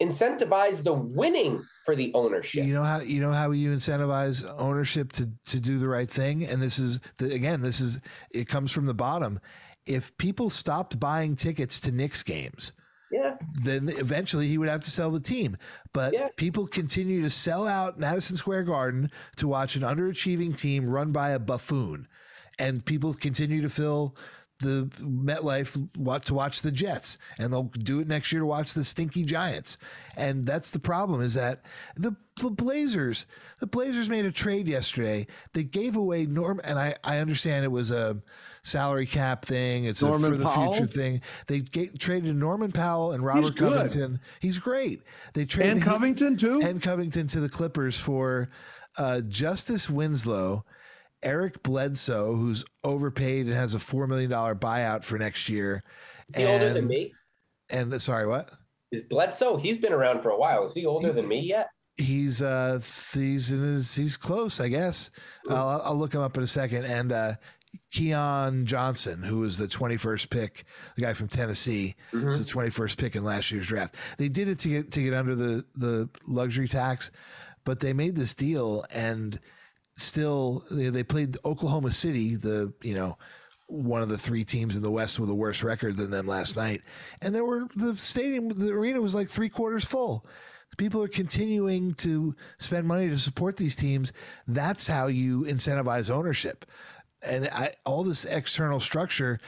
[0.00, 2.64] incentivize the winning for the ownership.
[2.64, 6.44] You know how you know how you incentivize ownership to to do the right thing,
[6.44, 7.98] and this is the, again, this is
[8.30, 9.40] it comes from the bottom.
[9.86, 12.72] If people stopped buying tickets to Knicks games,
[13.10, 15.56] yeah, then eventually he would have to sell the team.
[15.92, 16.28] But yeah.
[16.36, 21.30] people continue to sell out Madison Square Garden to watch an underachieving team run by
[21.30, 22.06] a buffoon,
[22.58, 24.14] and people continue to fill
[24.60, 28.74] the MetLife want to watch the Jets, and they'll do it next year to watch
[28.74, 29.78] the stinky Giants.
[30.16, 31.62] And that's the problem is that
[31.96, 33.26] the the Blazers,
[33.60, 35.26] the Blazers made a trade yesterday.
[35.52, 38.20] They gave away Norm, and I I understand it was a
[38.62, 39.84] salary cap thing.
[39.84, 40.72] It's Norman a for the Powell?
[40.74, 41.20] future thing.
[41.46, 44.20] They gave, traded Norman Powell and Robert He's Covington.
[44.40, 45.02] He's great.
[45.34, 48.50] They traded and Covington too, and Covington to the Clippers for
[48.96, 50.64] uh, Justice Winslow
[51.22, 55.82] Eric Bledsoe, who's overpaid and has a four million dollar buyout for next year.
[56.28, 57.12] Is he and, older than me?
[57.70, 58.50] And sorry, what?
[58.92, 59.56] Is Bledsoe?
[59.56, 60.66] He's been around for a while.
[60.66, 61.68] Is he older he, than me yet?
[61.96, 62.80] He's uh
[63.12, 65.10] he's in his he's close, I guess.
[65.50, 66.84] I'll, I'll look him up in a second.
[66.84, 67.34] And uh
[67.90, 70.64] Keon Johnson, who was the 21st pick,
[70.96, 72.28] the guy from Tennessee, mm-hmm.
[72.28, 73.94] was the 21st pick in last year's draft.
[74.18, 77.10] They did it to get to get under the the luxury tax,
[77.64, 79.40] but they made this deal and
[79.98, 83.18] still you know, they played Oklahoma City, the you know
[83.66, 86.56] one of the three teams in the West with a worse record than them last
[86.56, 86.82] night,
[87.20, 90.24] and there were the stadium, the arena was like three quarters full.
[90.76, 94.12] People are continuing to spend money to support these teams.
[94.46, 96.64] That's how you incentivize ownership,
[97.22, 99.40] and I, all this external structure.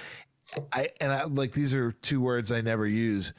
[0.73, 3.33] I and I like these are two words I never use.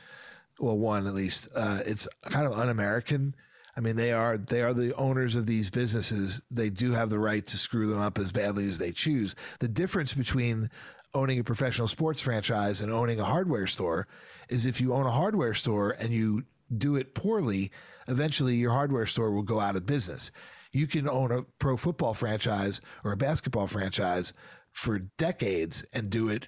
[0.59, 1.49] Well, one at least.
[1.53, 3.35] Uh, it's kind of un-American
[3.75, 6.41] I mean, they are they are the owners of these businesses.
[6.51, 9.35] They do have the right to screw them up as badly as they choose.
[9.59, 10.69] The difference between
[11.13, 14.07] owning a professional sports franchise and owning a hardware store
[14.49, 16.43] is if you own a hardware store and you
[16.75, 17.71] do it poorly,
[18.07, 20.31] eventually your hardware store will go out of business.
[20.71, 24.33] You can own a pro football franchise or a basketball franchise
[24.71, 26.47] for decades and do it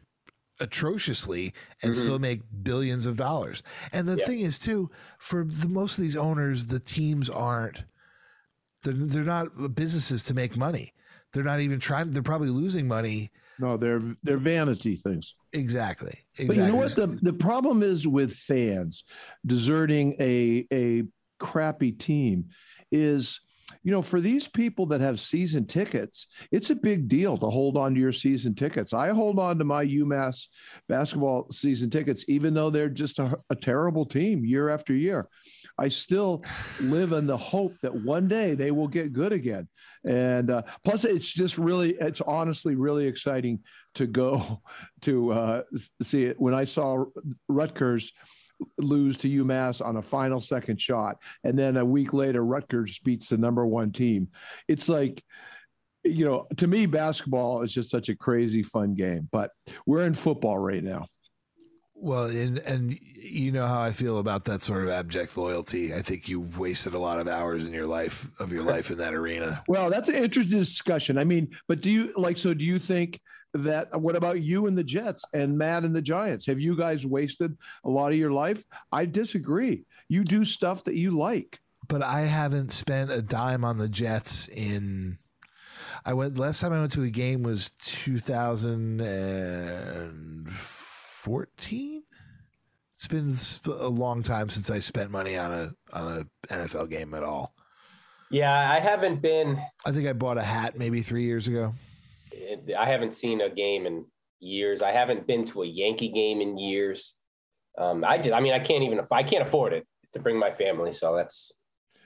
[0.60, 2.02] atrociously and mm-hmm.
[2.02, 3.64] still make billions of dollars.
[3.92, 4.26] And the yeah.
[4.26, 7.84] thing is too, for the most of these owners, the teams aren't
[8.84, 10.94] they're, they're not businesses to make money.
[11.32, 15.36] They're not even trying they're probably losing money No, they're they're vanity things.
[15.54, 16.14] Exactly.
[16.38, 16.48] exactly.
[16.48, 19.04] But you know what the the problem is with fans
[19.46, 21.04] deserting a a
[21.40, 22.50] crappy team
[22.92, 23.42] is
[23.84, 27.78] you know, for these people that have season tickets, it's a big deal to hold
[27.78, 28.94] on to your season tickets.
[28.94, 30.48] I hold on to my UMass
[30.88, 35.28] basketball season tickets, even though they're just a, a terrible team year after year.
[35.78, 36.44] I still
[36.82, 39.68] live in the hope that one day they will get good again.
[40.06, 43.60] And uh, plus, it's just really, it's honestly really exciting
[43.96, 44.62] to go
[45.02, 45.64] to uh,
[46.02, 46.40] see it.
[46.40, 47.06] When I saw
[47.50, 48.12] Rutgers
[48.78, 51.18] lose to UMass on a final second shot.
[51.44, 54.30] And then a week later, Rutgers beats the number one team.
[54.68, 55.24] It's like,
[56.04, 59.52] you know, to me, basketball is just such a crazy fun game, but
[59.86, 61.06] we're in football right now.
[62.04, 65.94] Well, and and you know how I feel about that sort of abject loyalty.
[65.94, 68.98] I think you've wasted a lot of hours in your life of your life in
[68.98, 69.64] that arena.
[69.70, 71.18] Well, that's an interesting discussion.
[71.18, 73.22] I mean, but do you like so do you think
[73.54, 76.46] that what about you and the Jets and Matt and the Giants?
[76.48, 78.66] Have you guys wasted a lot of your life?
[78.92, 79.86] I disagree.
[80.10, 81.62] You do stuff that you like.
[81.88, 85.20] But I haven't spent a dime on the Jets in
[86.06, 87.72] I went last time I went to a game was
[91.24, 92.04] 2014.
[92.96, 93.36] It's been
[93.80, 97.54] a long time since I spent money on a on a NFL game at all.
[98.30, 99.60] Yeah, I haven't been.
[99.86, 101.74] I think I bought a hat maybe three years ago.
[102.78, 104.06] I haven't seen a game in
[104.40, 104.82] years.
[104.82, 107.14] I haven't been to a Yankee game in years.
[107.78, 110.52] Um, I just, I mean, I can't even, I can't afford it to bring my
[110.52, 110.92] family.
[110.92, 111.52] So that's.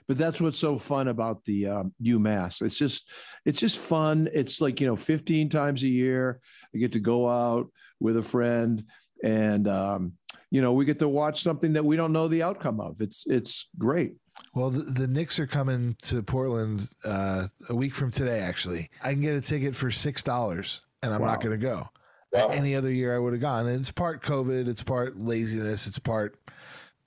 [0.07, 2.61] But that's what's so fun about the um, UMass.
[2.61, 3.11] It's just,
[3.45, 4.29] it's just fun.
[4.33, 6.39] It's like you know, 15 times a year,
[6.73, 8.83] I get to go out with a friend,
[9.23, 10.13] and um,
[10.49, 13.01] you know, we get to watch something that we don't know the outcome of.
[13.01, 14.15] It's, it's great.
[14.53, 18.39] Well, the, the Knicks are coming to Portland uh, a week from today.
[18.39, 21.31] Actually, I can get a ticket for six dollars, and I'm wow.
[21.31, 21.89] not going to go.
[22.31, 22.49] Wow.
[22.49, 23.67] Any other year, I would have gone.
[23.67, 26.37] And it's part COVID, it's part laziness, it's part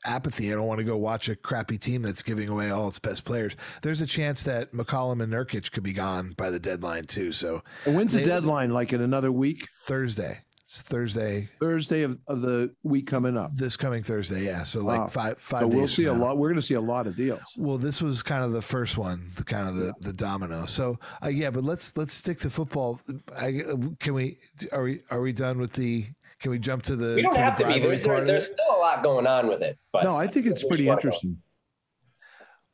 [0.05, 0.51] apathy.
[0.51, 3.25] I don't want to go watch a crappy team that's giving away all its best
[3.25, 3.55] players.
[3.83, 7.33] There's a chance that McCollum and Nurkic could be gone by the deadline too.
[7.33, 8.71] So, and when's they, the deadline?
[8.71, 9.69] Like in another week?
[9.85, 10.41] Thursday.
[10.71, 11.49] It's Thursday.
[11.59, 13.57] Thursday of, of the week coming up.
[13.57, 14.63] This coming Thursday, yeah.
[14.63, 15.07] So like wow.
[15.09, 15.63] five five.
[15.63, 16.39] So we'll see a lot.
[16.39, 17.41] We're going to see a lot of deals.
[17.59, 20.67] Well, this was kind of the first one, the kind of the, the domino.
[20.67, 23.01] So uh, yeah, but let's let's stick to football.
[23.37, 23.65] I,
[23.99, 24.39] can we?
[24.71, 26.07] Are we are we done with the?
[26.39, 27.17] Can we jump to the?
[27.17, 27.81] We don't have to be.
[27.81, 29.77] There's, there, there's still a lot going on with it.
[29.93, 31.37] But no, I think it's pretty interesting.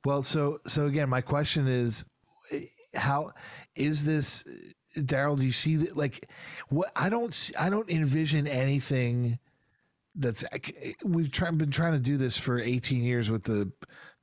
[0.05, 2.05] Well, so so again, my question is,
[2.95, 3.31] how
[3.75, 4.45] is this
[4.97, 5.97] Daryl, do you see that?
[5.97, 6.29] Like,
[6.69, 9.39] what I don't, see, I don't envision anything
[10.15, 10.45] that's.
[11.05, 13.73] We've try, been trying to do this for 18 years with the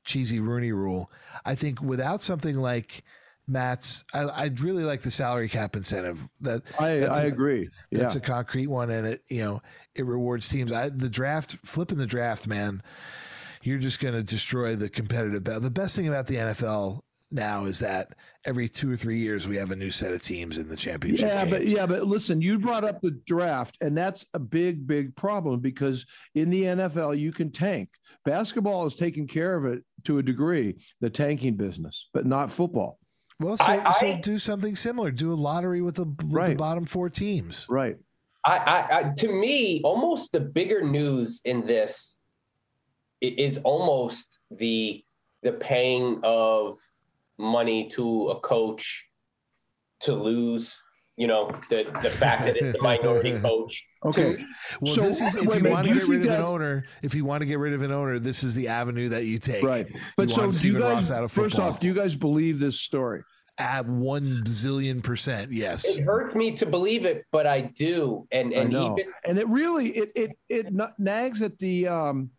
[0.06, 1.12] cheesy Rooney Rule.
[1.46, 3.04] I think without something like
[3.48, 6.28] Matt's, I, I'd really like the salary cap incentive.
[6.42, 7.70] That I, I a, agree.
[7.92, 8.20] That's yeah.
[8.20, 9.62] a concrete one, and it you know
[9.96, 10.72] it rewards teams.
[10.72, 12.82] I, the draft, flipping the draft, man.
[13.62, 15.46] You're just going to destroy the competitive.
[15.46, 17.00] The best thing about the NFL
[17.34, 18.14] now is that
[18.46, 21.28] every two or three years we have a new set of teams in the championship.
[21.28, 21.52] Yeah, games.
[21.52, 25.60] but yeah, but listen, you brought up the draft, and that's a big, big problem
[25.60, 27.90] because in the NFL you can tank.
[28.26, 33.00] Basketball is taking care of it to a degree, the tanking business, but not football.
[33.40, 35.12] Well, so, I, I, so do something similar.
[35.12, 36.50] Do a lottery with the, with right.
[36.50, 37.66] the bottom four teams.
[37.70, 37.98] Right.
[38.46, 42.18] I, I, to me, almost the bigger news in this
[43.22, 45.04] is almost the
[45.44, 46.78] the paying of
[47.38, 49.06] money to a coach
[50.02, 50.82] to lose
[51.16, 54.38] you know the the fact that it's a minority coach okay.
[54.38, 54.46] to,
[54.82, 57.14] well so, this is if you want to get rid of that, an owner if
[57.14, 59.64] you want to get rid of an owner this is the avenue that you take.
[59.64, 59.88] Right.
[60.18, 63.24] But you so do you guys first off do you guys believe this story?
[63.60, 65.86] At one zillion percent yes.
[65.86, 68.28] It hurts me to believe it but i do.
[68.32, 72.32] And and even and it really it it it nags at the um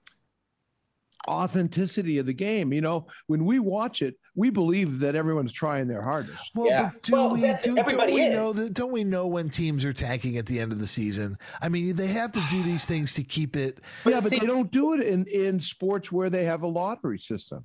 [1.29, 2.73] authenticity of the game.
[2.73, 6.51] You know, when we watch it, we believe that everyone's trying their hardest.
[6.55, 6.91] Well, yeah.
[6.91, 8.35] but do well, we do, don't we is.
[8.35, 11.39] know that don't we know when teams are tanking at the end of the season?
[11.63, 13.81] I mean, they have to do these things to keep it.
[14.05, 17.65] Yeah, but, they don't do it in in sports where they have a lottery system.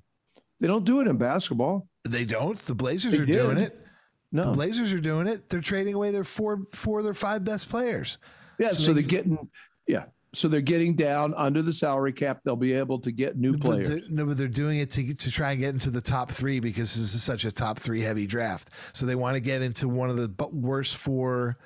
[0.60, 1.88] They don't do it in basketball.
[2.08, 2.58] They don't.
[2.58, 3.34] The Blazers they are did.
[3.34, 3.79] doing it.
[4.32, 5.49] No, the Blazers are doing it.
[5.49, 8.19] They're trading away their four four of their five best players.
[8.60, 9.49] Yeah, so, so they, they're getting
[9.88, 12.42] yeah so they're getting down under the salary cap.
[12.44, 14.04] They'll be able to get new players.
[14.10, 16.94] no, but they're doing it to to try and get into the top three because
[16.94, 18.70] this is such a top three heavy draft.
[18.94, 21.58] So they want to get into one of the worst four,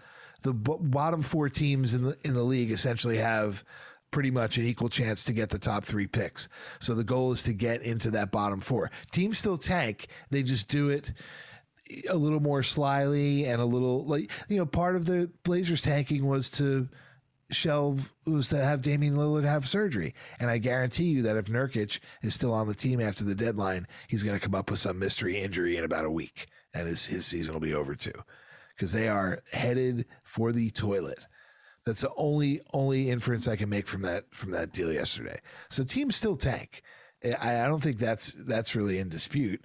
[0.41, 2.71] the bottom four teams in the in the league.
[2.71, 3.63] Essentially, have
[4.11, 6.47] pretty much an equal chance to get the top three picks.
[6.79, 8.91] So the goal is to get into that bottom four.
[9.11, 10.07] Teams still tank.
[10.29, 11.11] They just do it
[12.09, 16.25] a little more slyly and a little like you know part of the Blazers tanking
[16.25, 16.87] was to
[17.53, 20.13] shelve was to have Damian Lillard have surgery.
[20.39, 23.87] And I guarantee you that if Nurkic is still on the team after the deadline,
[24.07, 27.05] he's going to come up with some mystery injury in about a week and his,
[27.05, 28.13] his season will be over too.
[28.75, 31.27] Because they are headed for the toilet.
[31.85, 35.39] That's the only only inference I can make from that from that deal yesterday.
[35.69, 36.81] So teams still tank.
[37.23, 39.61] I, I don't think that's that's really in dispute.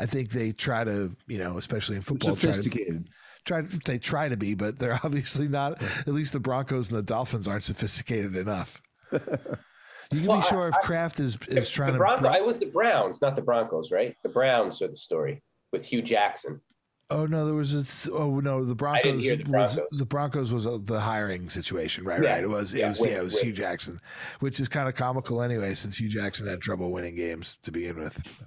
[0.00, 2.86] I think they try to, you know, especially in football, sophisticated.
[2.86, 3.10] Try to,
[3.48, 5.82] try they try to be, but they're obviously not.
[5.82, 8.80] At least the Broncos and the Dolphins aren't sophisticated enough.
[10.10, 11.98] You can well, be sure I, if Kraft is is trying to.
[11.98, 14.16] Bronco, I was the Browns, not the Broncos, right?
[14.22, 16.62] The Browns are the story with Hue Jackson.
[17.10, 17.74] Oh no, there was
[18.08, 18.12] a.
[18.12, 19.76] Oh no, the Broncos, the Broncos.
[19.76, 22.22] was the Broncos was a, the hiring situation, right?
[22.22, 22.36] Yeah.
[22.36, 22.44] Right.
[22.44, 22.72] It was.
[22.72, 23.00] It yeah, was.
[23.00, 23.44] Win, yeah, it was win.
[23.44, 24.00] Hue Jackson,
[24.40, 27.96] which is kind of comical anyway, since Hue Jackson had trouble winning games to begin
[27.96, 28.44] with.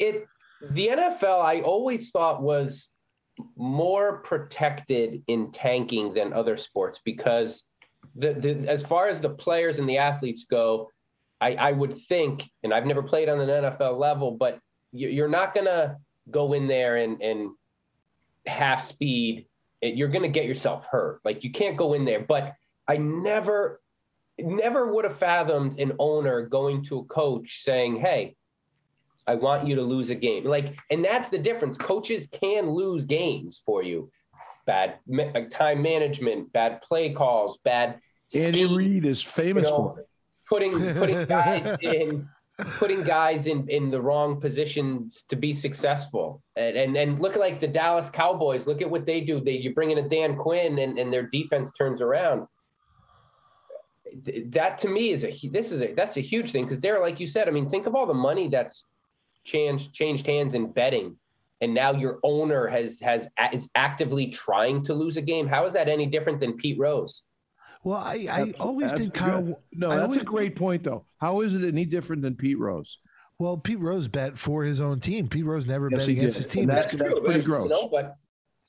[0.00, 0.26] It
[0.60, 2.90] the NFL, I always thought was
[3.56, 7.66] more protected in tanking than other sports because
[8.16, 10.90] the, the as far as the players and the athletes go,
[11.40, 14.58] I, I would think, and I've never played on an NFL level, but
[14.92, 15.98] you're not gonna
[16.30, 17.50] go in there and and
[18.46, 19.46] half speed.
[19.82, 21.20] You're gonna get yourself hurt.
[21.24, 22.20] Like you can't go in there.
[22.20, 22.54] But
[22.88, 23.80] I never,
[24.38, 28.34] never would have fathomed an owner going to a coach saying, "Hey,
[29.28, 30.44] I want you to lose a game.
[30.44, 31.76] Like, and that's the difference.
[31.76, 34.10] Coaches can lose games for you.
[34.66, 38.00] Bad uh, time management, bad play calls, bad.
[38.34, 40.08] Andy Reid is famous you know, for it.
[40.48, 42.26] Putting putting guys in
[42.78, 46.42] putting guys in in the wrong positions to be successful.
[46.56, 48.66] And and, and look like the Dallas Cowboys.
[48.66, 49.40] Look at what they do.
[49.40, 52.46] They you bring in a Dan Quinn and, and their defense turns around
[54.46, 57.20] that to me is a this is a that's a huge thing because there like
[57.20, 58.84] you said i mean think of all the money that's
[59.48, 61.16] changed changed hands in betting
[61.60, 65.72] and now your owner has has is actively trying to lose a game how is
[65.72, 67.22] that any different than pete rose
[67.82, 71.04] well i, I always did kind of no I that's always, a great point though
[71.18, 72.98] how is it any different than pete rose
[73.38, 76.44] well pete rose bet for his own team pete rose never yes, bet against did.
[76.44, 78.18] his team that's, that's, that's pretty gross you know, but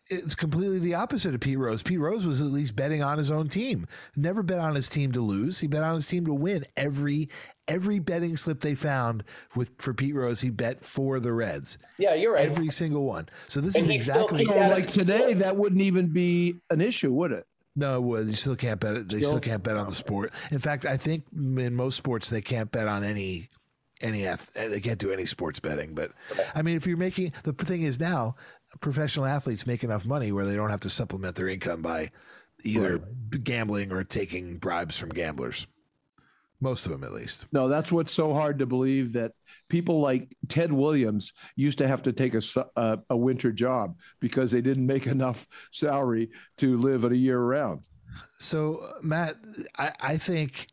[0.09, 1.83] it's completely the opposite of Pete Rose.
[1.83, 3.85] Pete Rose was at least betting on his own team.
[4.15, 5.59] Never bet on his team to lose.
[5.59, 7.29] He bet on his team to win every
[7.69, 9.23] every betting slip they found
[9.55, 10.41] with for Pete Rose.
[10.41, 11.77] He bet for the Reds.
[11.97, 12.45] Yeah, you're right.
[12.45, 13.29] Every single one.
[13.47, 15.33] So this and is exactly like today.
[15.35, 17.45] That wouldn't even be an issue, would it?
[17.75, 18.27] No, it would.
[18.27, 19.07] You still can't bet.
[19.07, 20.33] They still, still can't bet on the sport.
[20.51, 23.49] In fact, I think in most sports they can't bet on any
[24.01, 25.93] any they can't do any sports betting.
[25.93, 26.11] But
[26.55, 28.35] I mean, if you're making the thing is now
[28.81, 32.11] professional athletes make enough money where they don't have to supplement their income by
[32.63, 33.43] either right.
[33.43, 35.67] gambling or taking bribes from gamblers.
[36.61, 37.47] Most of them, at least.
[37.53, 39.31] No, that's what's so hard to believe that
[39.69, 43.95] people like Ted Williams used to have to take a, a, uh, a winter job
[44.19, 47.81] because they didn't make enough salary to live at a year round.
[48.37, 49.35] So, Matt,
[49.77, 50.67] I, I think,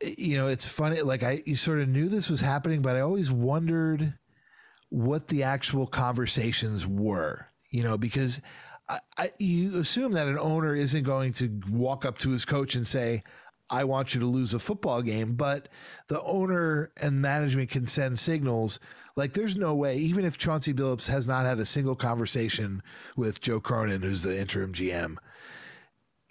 [0.00, 1.02] you know, it's funny.
[1.02, 4.14] Like, I you sort of knew this was happening, but I always wondered
[4.90, 8.40] what the actual conversations were, you know, because
[8.88, 12.74] I, I, you assume that an owner isn't going to walk up to his coach
[12.74, 13.22] and say,
[13.70, 15.68] I want you to lose a football game, but
[16.08, 18.80] the owner and management can send signals.
[19.16, 22.82] Like, there's no way, even if Chauncey Billups has not had a single conversation
[23.16, 25.16] with Joe Cronin, who's the interim GM,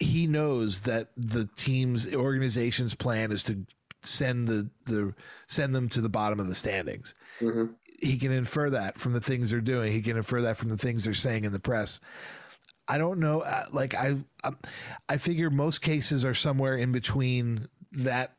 [0.00, 3.66] he knows that the team's organization's plan is to
[4.02, 5.12] send the the
[5.48, 7.14] send them to the bottom of the standings.
[7.40, 9.92] Mm-hmm he can infer that from the things they're doing.
[9.92, 12.00] He can infer that from the things they're saying in the press.
[12.88, 13.40] I don't know.
[13.42, 14.16] Uh, like I,
[15.08, 18.34] I figure most cases are somewhere in between that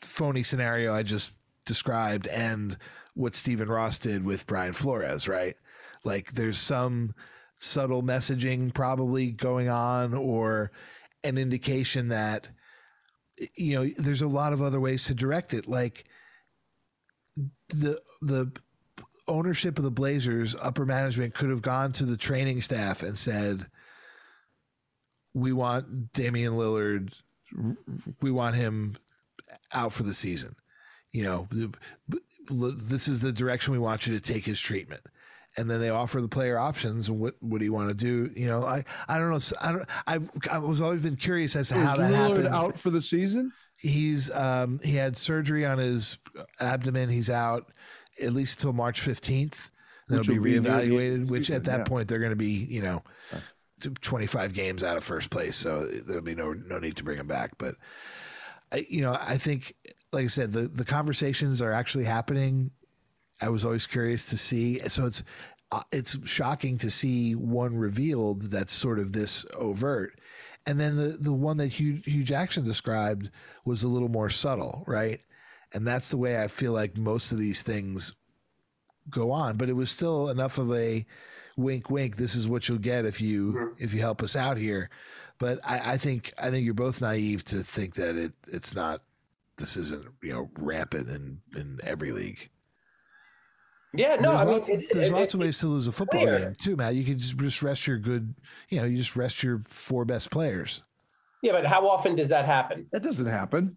[0.00, 1.32] phony scenario I just
[1.64, 2.76] described and
[3.14, 5.28] what Stephen Ross did with Brian Flores.
[5.28, 5.56] Right?
[6.04, 7.14] Like there's some
[7.58, 10.72] subtle messaging probably going on, or
[11.22, 12.48] an indication that
[13.54, 15.68] you know there's a lot of other ways to direct it.
[15.68, 16.04] Like
[17.68, 18.52] the the
[19.28, 23.66] ownership of the Blazers, upper management could have gone to the training staff and said,
[25.34, 27.12] "We want Damian Lillard.
[28.20, 28.96] We want him
[29.72, 30.56] out for the season.
[31.12, 31.48] You know,
[32.48, 35.02] this is the direction we want you to take his treatment."
[35.54, 37.10] And then they offer the player options.
[37.10, 38.32] What what do you want to do?
[38.34, 39.56] You know, I I don't know.
[39.60, 39.88] I don't.
[40.06, 40.18] I
[40.50, 42.48] I was always been curious as to how that Lillard happened.
[42.48, 43.52] Out for the season.
[43.76, 46.16] He's um he had surgery on his
[46.60, 47.10] abdomen.
[47.10, 47.72] He's out
[48.20, 49.70] at least until March 15th.
[50.08, 51.84] Then which it'll be reevaluated, which at that yeah.
[51.84, 53.02] point they're going to be, you know,
[53.82, 55.56] 25 games out of first place.
[55.56, 57.52] So there'll be no, no need to bring him back.
[57.58, 57.74] But,
[58.72, 59.74] I, you know, I think,
[60.12, 62.70] like I said, the, the conversations are actually happening.
[63.40, 64.78] I was always curious to see.
[64.88, 65.22] So it's
[65.72, 70.12] uh, it's shocking to see one revealed that's sort of this overt.
[70.66, 73.30] And then the, the one that Hue, Hue Jackson described
[73.64, 75.20] was a little more subtle, right?
[75.72, 78.14] And that's the way I feel like most of these things
[79.08, 79.56] go on.
[79.56, 81.06] But it was still enough of a
[81.56, 82.16] wink, wink.
[82.16, 83.82] This is what you'll get if you mm-hmm.
[83.82, 84.90] if you help us out here.
[85.38, 89.02] But I, I think I think you're both naive to think that it it's not.
[89.58, 92.50] This isn't you know rampant in in every league.
[93.94, 95.86] Yeah, no, there's I lots, mean, it, there's it, lots it, of ways to lose
[95.86, 96.38] a football clear.
[96.38, 96.94] game too, Matt.
[96.94, 98.34] You can just, just rest your good,
[98.70, 100.82] you know, you just rest your four best players.
[101.42, 102.86] Yeah, but how often does that happen?
[102.92, 103.76] That doesn't happen.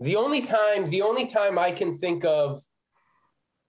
[0.00, 2.60] The only time, the only time I can think of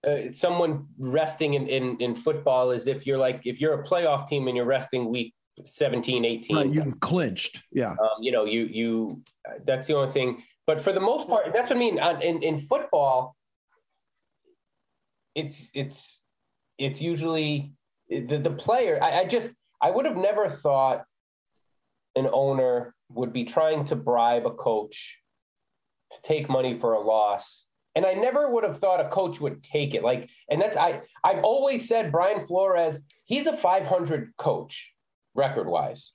[0.05, 4.27] uh, someone resting in, in in football is if you're like if you're a playoff
[4.27, 5.33] team and you're resting week
[5.63, 6.55] 17, 18.
[6.55, 7.61] Right, you've clinched.
[7.71, 7.91] Yeah.
[7.91, 9.17] Um, you know, you you
[9.65, 10.43] that's the only thing.
[10.67, 11.99] But for the most part, that's what I mean.
[12.21, 13.35] In in football,
[15.33, 16.23] it's it's
[16.77, 17.73] it's usually
[18.09, 18.99] the, the player.
[19.01, 19.51] I, I just
[19.81, 21.05] I would have never thought
[22.15, 25.19] an owner would be trying to bribe a coach
[26.11, 27.64] to take money for a loss.
[27.95, 30.03] And I never would have thought a coach would take it.
[30.03, 34.93] Like, and that's I I've always said Brian Flores, he's a 500 coach
[35.33, 36.11] record wise.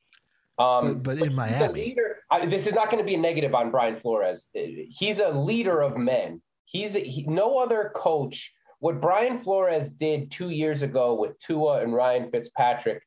[0.58, 3.54] Um, but, but in Miami, leader, I, this is not going to be a negative
[3.54, 4.48] on Brian Flores.
[4.52, 6.42] He's a leader of men.
[6.66, 11.82] He's a, he, no other coach what Brian Flores did two years ago with Tua
[11.82, 13.02] and Ryan Fitzpatrick,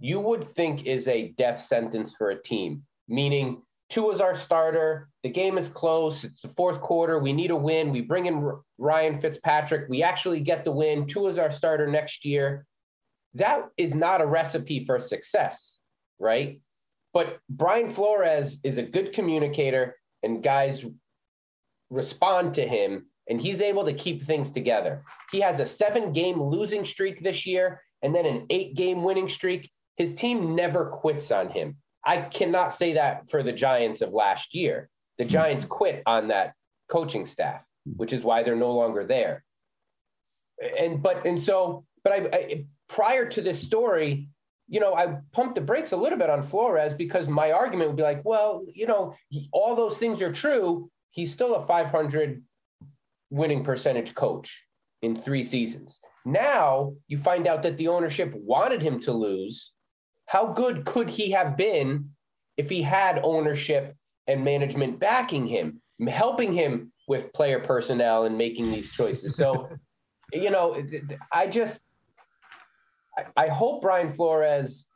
[0.00, 5.08] you would think is a death sentence for a team, meaning Tua's our starter.
[5.22, 6.24] The game is close.
[6.24, 7.18] It's the fourth quarter.
[7.18, 7.90] We need a win.
[7.90, 9.88] We bring in Ryan Fitzpatrick.
[9.88, 11.06] We actually get the win.
[11.06, 12.66] Tua's our starter next year.
[13.34, 15.78] That is not a recipe for success,
[16.18, 16.60] right?
[17.14, 20.84] But Brian Flores is a good communicator, and guys
[21.90, 25.02] respond to him and he's able to keep things together.
[25.30, 29.28] He has a seven game losing streak this year and then an eight game winning
[29.28, 29.70] streak.
[29.96, 31.76] His team never quits on him.
[32.08, 34.88] I cannot say that for the Giants of last year.
[35.18, 35.30] The hmm.
[35.30, 36.54] Giants quit on that
[36.88, 39.44] coaching staff, which is why they're no longer there.
[40.78, 44.28] And but and so, but I, I prior to this story,
[44.68, 47.96] you know, I pumped the brakes a little bit on Flores because my argument would
[47.96, 50.90] be like, well, you know, he, all those things are true.
[51.10, 52.42] He's still a 500
[53.30, 54.66] winning percentage coach
[55.02, 56.00] in three seasons.
[56.24, 59.74] Now you find out that the ownership wanted him to lose.
[60.28, 62.10] How good could he have been
[62.58, 68.70] if he had ownership and management backing him, helping him with player personnel and making
[68.70, 69.36] these choices?
[69.36, 69.70] So,
[70.34, 70.84] you know,
[71.32, 71.80] I just,
[73.38, 74.86] I hope Brian Flores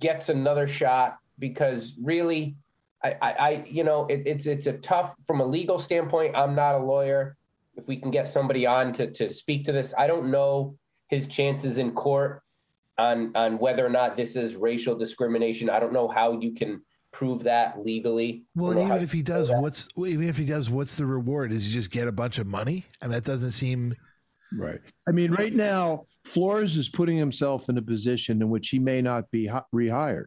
[0.00, 2.56] gets another shot because really
[3.04, 6.34] I, I, you know, it, it's it's a tough from a legal standpoint.
[6.34, 7.36] I'm not a lawyer.
[7.76, 10.76] If we can get somebody on to to speak to this, I don't know
[11.08, 12.42] his chances in court
[12.98, 15.70] on on whether or not this is racial discrimination.
[15.70, 16.82] I don't know how you can
[17.12, 18.44] prove that legally.
[18.54, 21.52] Well, even if he does, what's even if he does, what's the reward?
[21.52, 22.84] Is he just get a bunch of money?
[23.00, 23.94] And that doesn't seem
[24.52, 24.80] right.
[25.08, 29.02] I mean, right now, Flores is putting himself in a position in which he may
[29.02, 30.26] not be rehired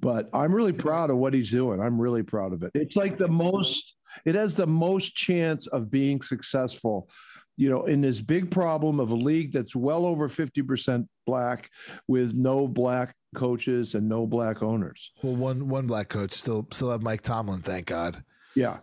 [0.00, 1.80] but I'm really proud of what he's doing.
[1.80, 2.70] I'm really proud of it.
[2.74, 7.08] It's like the most, it has the most chance of being successful,
[7.56, 11.68] you know, in this big problem of a league that's well over 50% black
[12.08, 15.12] with no black coaches and no black owners.
[15.22, 18.22] Well, one one black coach still still have Mike Tomlin, thank God.
[18.54, 18.78] Yeah.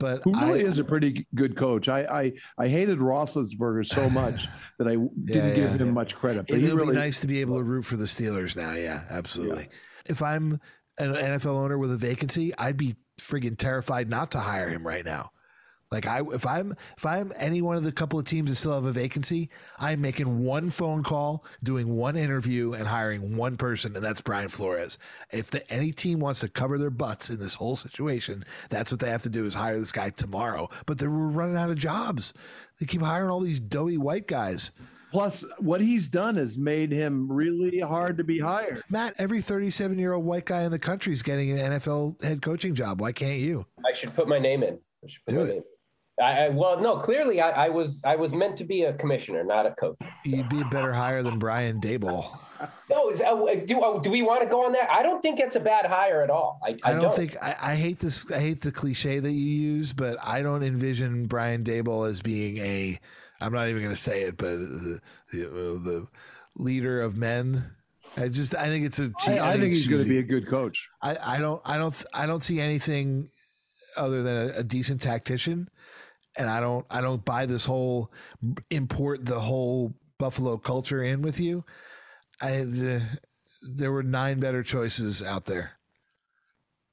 [0.00, 1.88] But who really I, is a pretty good coach.
[1.88, 4.46] I, I I hated Roethlisberger so much
[4.78, 6.46] that I didn't yeah, give him much credit.
[6.46, 8.74] But it would really, be nice to be able to root for the Steelers now.
[8.74, 9.64] Yeah, absolutely.
[9.64, 9.78] Yeah
[10.08, 10.60] if I'm
[10.98, 15.04] an NFL owner with a vacancy, I'd be friggin' terrified not to hire him right
[15.04, 15.30] now.
[15.90, 18.74] Like I, if I'm if I'm any one of the couple of teams that still
[18.74, 23.96] have a vacancy, I'm making one phone call, doing one interview, and hiring one person,
[23.96, 24.98] and that's Brian Flores.
[25.30, 29.00] If the, any team wants to cover their butts in this whole situation, that's what
[29.00, 30.68] they have to do is hire this guy tomorrow.
[30.84, 32.34] But they're running out of jobs.
[32.78, 34.72] They keep hiring all these doughy white guys.
[35.10, 38.82] Plus, what he's done has made him really hard to be hired.
[38.90, 42.42] Matt, every 37 year old white guy in the country is getting an NFL head
[42.42, 43.00] coaching job.
[43.00, 43.64] Why can't you?
[43.86, 44.78] I should put my name in.
[45.26, 45.64] Do it.
[46.20, 49.66] I, well, no, clearly I, I, was I was meant to be a commissioner, not
[49.66, 49.96] a coach.
[50.24, 52.38] You'd be a better hire than Brian Daboll.
[52.90, 54.90] No, is, uh, do uh, do we want to go on that?
[54.90, 56.60] I don't think it's a bad hire at all.
[56.64, 58.32] I, I, I don't, don't, think I, I, hate this.
[58.32, 62.56] I hate the cliche that you use, but I don't envision Brian Daboll as being
[62.58, 62.98] a
[63.40, 65.00] I'm not even going to say it, but the,
[65.32, 66.06] the, the,
[66.56, 67.64] leader of men.
[68.16, 69.12] I just I think it's a.
[69.26, 70.88] I, I, I think he's going to be a good coach.
[71.00, 73.30] I, I don't I don't I don't see anything
[73.96, 75.68] other than a, a decent tactician,
[76.38, 78.10] and I don't I don't buy this whole
[78.70, 81.64] import the whole Buffalo culture in with you.
[82.40, 83.00] I uh,
[83.60, 85.72] there were nine better choices out there.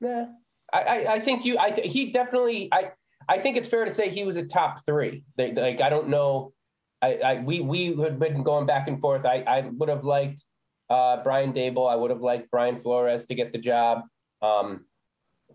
[0.02, 0.26] Yeah,
[0.74, 2.92] I I think you I he definitely I
[3.30, 5.24] I think it's fair to say he was a top three.
[5.38, 6.54] Like, like I don't know.
[7.02, 9.26] I, I we we had been going back and forth.
[9.26, 10.44] I I would have liked
[10.90, 11.90] uh, Brian Daboll.
[11.90, 14.02] I would have liked Brian Flores to get the job.
[14.42, 14.86] Um,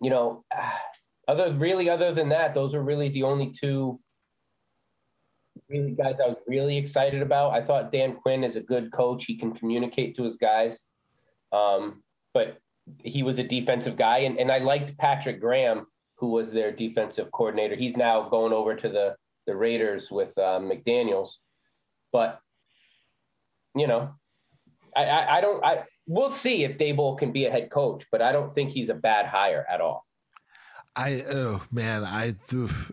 [0.01, 0.45] you know,
[1.31, 4.01] other really other than that, those are really the only two
[5.69, 7.53] really guys I was really excited about.
[7.53, 9.25] I thought Dan Quinn is a good coach.
[9.25, 10.87] He can communicate to his guys.
[11.53, 12.03] Um,
[12.35, 12.59] but
[12.99, 17.31] he was a defensive guy, and, and I liked Patrick Graham, who was their defensive
[17.31, 17.77] coordinator.
[17.77, 19.17] He's now going over to the
[19.47, 21.31] the Raiders with uh, McDaniels.
[22.13, 22.41] But
[23.75, 24.15] you know,
[24.97, 28.23] I, I, I don't I we'll see if Daboll can be a head coach, but
[28.23, 30.05] I don't think he's a bad hire at all.
[30.97, 32.35] I oh man, I,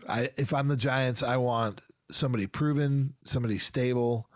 [0.08, 1.80] I if I'm the Giants, I want
[2.10, 4.28] somebody proven, somebody stable.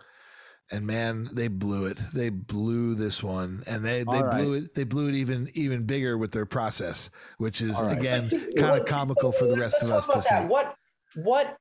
[0.70, 1.98] And man, they blew it.
[2.14, 4.42] They blew this one, and they, they right.
[4.42, 4.74] blew it.
[4.74, 7.98] They blew it even even bigger with their process, which is right.
[7.98, 10.34] again kind of comical for the rest of us to see.
[10.46, 10.74] What
[11.14, 11.58] what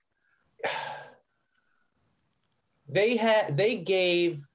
[2.87, 4.47] they had they gave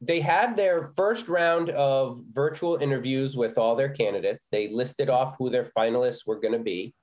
[0.00, 4.46] they had their first round of virtual interviews with all their candidates.
[4.50, 6.94] They listed off who their finalists were going to be.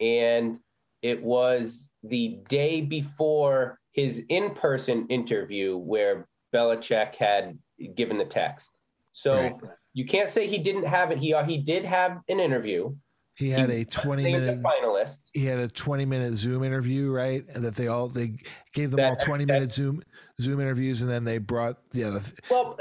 [0.00, 0.58] And
[1.02, 7.58] it was the day before his in person interview where Belichick had
[7.94, 8.78] given the text.
[9.12, 9.54] So right.
[9.92, 11.18] you can't say he didn't have it.
[11.18, 12.94] He, uh, he did have an interview.
[13.36, 15.18] He had he a 20 minute finalist.
[15.32, 17.44] He had a 20 minute Zoom interview, right?
[17.54, 18.36] And that they all they
[18.72, 20.02] gave them that, all 20 that, minute Zoom
[20.40, 22.20] Zoom interviews, and then they brought the other.
[22.48, 22.78] Well,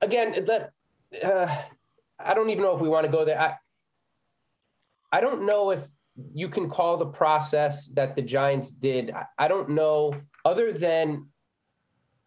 [0.00, 0.72] again, that
[1.22, 1.62] uh,
[2.18, 3.38] I don't even know if we want to go there.
[3.38, 3.56] I
[5.10, 5.80] I don't know if
[6.32, 9.10] you can call the process that the Giants did.
[9.10, 10.14] I, I don't know,
[10.44, 11.28] other than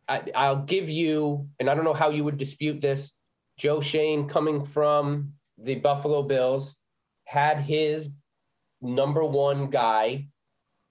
[0.08, 3.14] I, I'll give you, and I don't know how you would dispute this.
[3.58, 6.78] Joe Schoen coming from the Buffalo Bills
[7.26, 8.12] had his
[8.82, 10.28] number one guy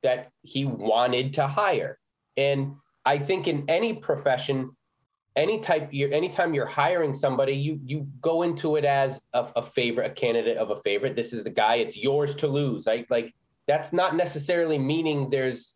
[0.02, 1.98] that he wanted to hire.
[2.36, 2.74] And
[3.04, 4.76] I think in any profession,
[5.36, 9.62] any type you're anytime you're hiring somebody, you you go into it as a, a
[9.62, 11.16] favorite, a candidate of a favorite.
[11.16, 12.86] This is the guy, it's yours to lose.
[12.86, 13.10] Right?
[13.10, 13.34] Like
[13.66, 15.74] that's not necessarily meaning there's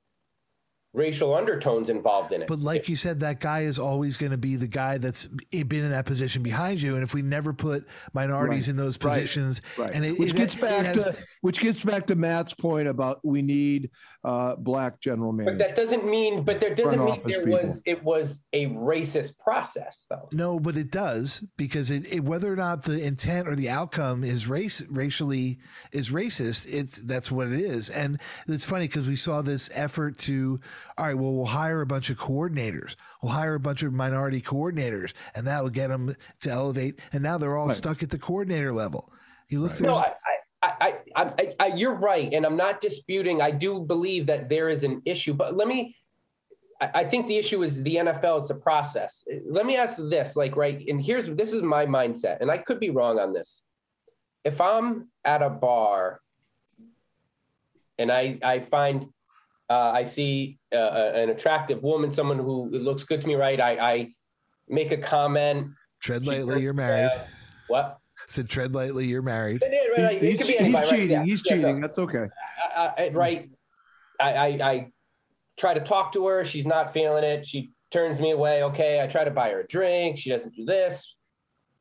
[0.99, 2.49] racial undertones involved in it.
[2.49, 5.84] But like you said, that guy is always going to be the guy that's been
[5.84, 6.94] in that position behind you.
[6.94, 8.72] And if we never put minorities right.
[8.72, 9.86] in those positions, right.
[9.86, 9.94] Right.
[9.94, 12.88] and it, which it, gets it, back has, to which gets back to Matt's point
[12.88, 13.90] about we need
[14.24, 15.59] uh, black general managers.
[15.59, 16.42] But that doesn't mean.
[16.42, 17.68] But there doesn't mean there people.
[17.68, 20.28] was it was a racist process though.
[20.32, 24.46] No, but it does because it, whether or not the intent or the outcome is
[24.46, 25.59] race racially
[25.92, 26.66] is racist.
[26.72, 30.61] It's that's what it is, and it's funny because we saw this effort to
[30.97, 32.97] all right, well, we'll hire a bunch of coordinators.
[33.22, 37.01] We'll hire a bunch of minority coordinators, and that'll get them to elevate.
[37.12, 37.76] And now they're all right.
[37.76, 39.12] stuck at the coordinator level.
[39.49, 39.72] You look.
[39.72, 39.82] Right.
[39.82, 40.05] No,
[40.62, 43.41] I, I, I, I, you're right, and I'm not disputing.
[43.41, 45.95] I do believe that there is an issue, but let me.
[46.80, 48.39] I think the issue is the NFL.
[48.39, 49.26] It's the process.
[49.47, 52.78] Let me ask this, like, right, and here's this is my mindset, and I could
[52.78, 53.64] be wrong on this.
[54.45, 56.20] If I'm at a bar
[57.99, 59.09] and I I find
[59.70, 60.76] uh, I see uh,
[61.14, 63.60] an attractive woman, someone who looks good to me, right?
[63.60, 64.12] I, I
[64.68, 65.68] make a comment.
[66.00, 67.10] Tread lightly, you're married.
[67.10, 67.24] Uh,
[67.68, 67.98] what?
[68.28, 69.62] said tread lightly, you're married.
[69.96, 70.72] Right, he's, he's cheating.
[70.72, 71.08] Right?
[71.08, 71.22] Yeah.
[71.24, 71.80] He's yeah, cheating.
[71.80, 72.28] That's okay.
[73.12, 73.50] right.
[74.20, 74.92] I, I, I
[75.56, 76.44] try to talk to her.
[76.44, 77.46] She's not feeling it.
[77.46, 78.62] She turns me away.
[78.64, 79.00] Okay.
[79.02, 80.18] I try to buy her a drink.
[80.18, 81.14] She doesn't do this.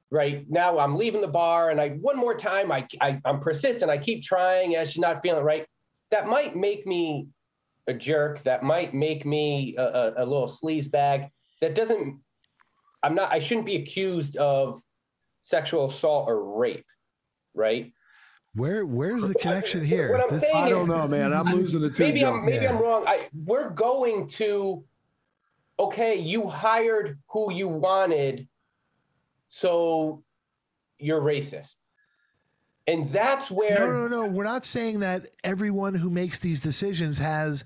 [0.09, 2.71] Right now, I'm leaving the bar, and I one more time.
[2.71, 3.91] I, I I'm persistent.
[3.91, 4.77] I keep trying.
[4.77, 5.65] As she's not feeling it right.
[6.11, 7.27] That might make me
[7.87, 8.43] a jerk.
[8.43, 11.29] That might make me a, a, a little sleaze bag.
[11.61, 12.19] That doesn't.
[13.03, 13.31] I'm not.
[13.31, 14.81] I shouldn't be accused of
[15.43, 16.85] sexual assault or rape,
[17.53, 17.93] right?
[18.53, 20.11] Where where's the connection here?
[20.11, 21.33] What I'm this, saying I don't know, man.
[21.33, 21.97] I'm losing it.
[21.99, 22.71] Maybe I'm maybe yeah.
[22.71, 23.05] I'm wrong.
[23.07, 24.83] I we're going to
[25.79, 28.47] okay, you hired who you wanted,
[29.49, 30.23] so
[30.97, 31.75] you're racist.
[32.87, 34.25] And that's where No, no, no.
[34.25, 37.65] We're not saying that everyone who makes these decisions has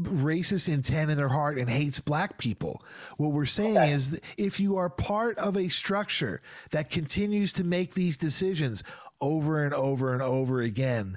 [0.00, 2.82] racist intent in their heart and hates black people.
[3.16, 3.92] What we're saying okay.
[3.92, 8.82] is if you are part of a structure that continues to make these decisions
[9.20, 11.16] over and over and over again,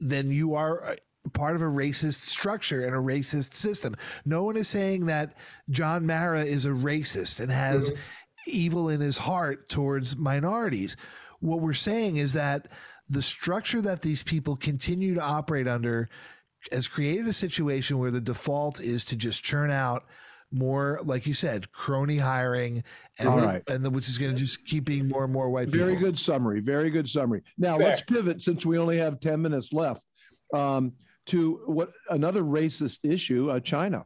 [0.00, 0.96] then you are
[1.32, 3.94] part of a racist structure and a racist system.
[4.24, 5.34] No one is saying that
[5.70, 8.00] John Mara is a racist and has mm-hmm.
[8.46, 10.96] evil in his heart towards minorities.
[11.40, 12.68] What we're saying is that
[13.08, 16.08] the structure that these people continue to operate under
[16.72, 20.04] has created a situation where the default is to just churn out
[20.52, 22.82] more, like you said, crony hiring,
[23.18, 23.62] and All right.
[23.68, 26.08] and the, which is going to just keep being more and more white Very people.
[26.08, 26.60] good summary.
[26.60, 27.42] Very good summary.
[27.58, 27.88] Now Fair.
[27.88, 30.04] let's pivot since we only have 10 minutes left
[30.54, 30.92] um,
[31.26, 34.04] to what another racist issue, uh, China.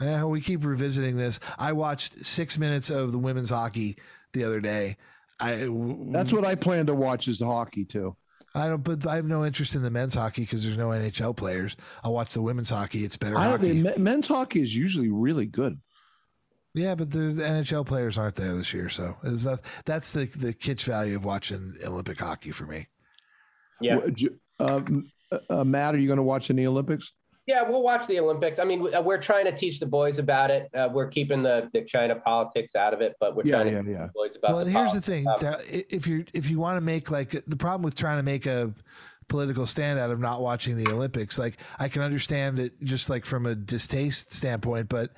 [0.00, 1.40] Yeah, we keep revisiting this.
[1.58, 3.96] I watched six minutes of the women's hockey
[4.32, 4.96] the other day.
[5.40, 5.68] I
[6.10, 8.16] That's what I plan to watch is the hockey too.
[8.54, 11.36] I don't, but I have no interest in the men's hockey because there's no NHL
[11.36, 11.76] players.
[12.02, 13.04] I'll watch the women's hockey.
[13.04, 13.82] It's better I, hockey.
[13.82, 15.80] the, men's hockey is usually really good.
[16.74, 20.24] yeah, but the, the NHL players aren't there this year, so it's not, that's the
[20.24, 22.88] the kitsch value of watching Olympic hockey for me.
[23.80, 24.00] Yeah.
[24.58, 24.80] Uh,
[25.50, 27.12] uh, Matt, are you going to watch in the Olympics?
[27.48, 28.58] Yeah, we'll watch the Olympics.
[28.58, 30.68] I mean, we- uh, we're trying to teach the boys about it.
[30.74, 33.78] Uh, we're keeping the, the China politics out of it, but we're Yeah, trying yeah,
[33.80, 34.06] to teach yeah.
[34.06, 35.26] the boys about well, the and here's the thing:
[35.90, 38.70] if you if you want to make like the problem with trying to make a
[39.28, 43.24] political stand out of not watching the Olympics, like I can understand it just like
[43.24, 45.12] from a distaste standpoint, but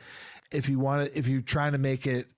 [0.53, 2.29] if you want to, if you're trying to make it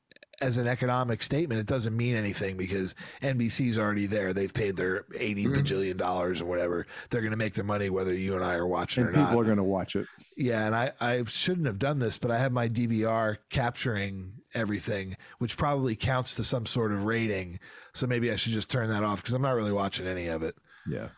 [0.42, 4.32] as an economic statement, it doesn't mean anything because NBC's already there.
[4.32, 5.54] They've paid their 80 Mm-hmm.
[5.54, 6.86] bajillion dollars or whatever.
[7.10, 9.28] They're going to make their money whether you and I are watching And or not.
[9.28, 10.06] people are going to watch it.
[10.36, 15.16] Yeah, and I, I shouldn't have done this, but I have my DVR capturing everything,
[15.38, 17.58] which probably counts to some sort of rating.
[17.94, 20.42] So maybe I should just turn that off because I'm not really watching any of
[20.42, 20.54] it.
[20.88, 21.08] Yeah.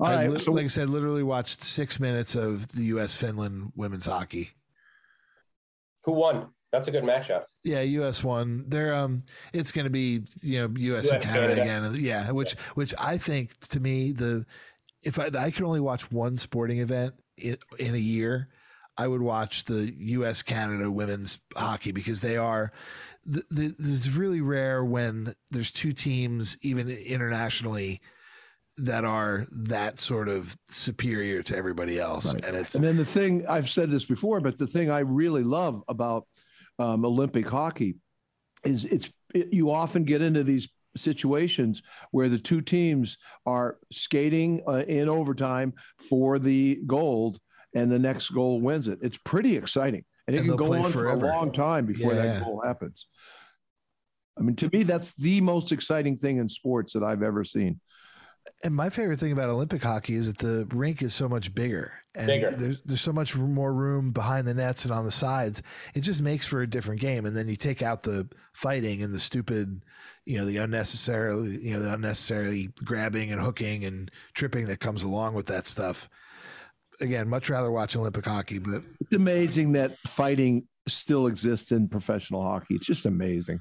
[0.00, 0.42] All I right.
[0.42, 3.16] so like I said, literally watched six minutes of the U.S.
[3.16, 4.50] Finland women's hockey.
[6.04, 6.48] Who won?
[6.72, 7.44] That's a good matchup.
[7.64, 8.22] Yeah, U.S.
[8.22, 8.64] won.
[8.68, 9.20] They're um,
[9.52, 11.10] it's going to be you know U.S.
[11.10, 11.88] and Canada, Canada.
[11.90, 12.04] again.
[12.04, 14.44] Yeah, which which I think to me the
[15.02, 18.48] if I I could only watch one sporting event in, in a year,
[18.98, 20.42] I would watch the U.S.
[20.42, 22.70] Canada women's hockey because they are.
[23.24, 28.00] The, the, it's really rare when there's two teams, even internationally,
[28.78, 32.44] that are that sort of superior to everybody else, Right.
[32.44, 35.42] and it's And then the thing I've said this before, but the thing I really
[35.42, 36.26] love about
[36.78, 37.96] um, Olympic hockey
[38.64, 44.62] is it's it, you often get into these situations where the two teams are skating
[44.66, 45.72] uh, in overtime
[46.08, 47.38] for the gold,
[47.74, 48.98] and the next goal wins it.
[49.02, 51.18] It's pretty exciting, and it And can go on forever.
[51.20, 52.22] for a long time before Yeah.
[52.22, 53.06] that goal happens.
[54.38, 57.80] I mean, to me, that's the most exciting thing in sports that I've ever seen.
[58.64, 61.92] And my favorite thing about Olympic hockey is that the rink is so much bigger,
[62.14, 62.50] and Bigger.
[62.50, 65.62] there's there's so much more room behind the nets and on the sides.
[65.94, 67.26] It just makes for a different game.
[67.26, 69.82] And then you take out the fighting and the stupid,
[70.24, 75.02] you know, the unnecessarily, you know, the unnecessarily grabbing and hooking and tripping that comes
[75.02, 76.08] along with that stuff.
[77.00, 82.42] Again, much rather watch Olympic hockey, but it's amazing that fighting still exists in professional
[82.42, 82.74] hockey.
[82.74, 83.60] It's just amazing.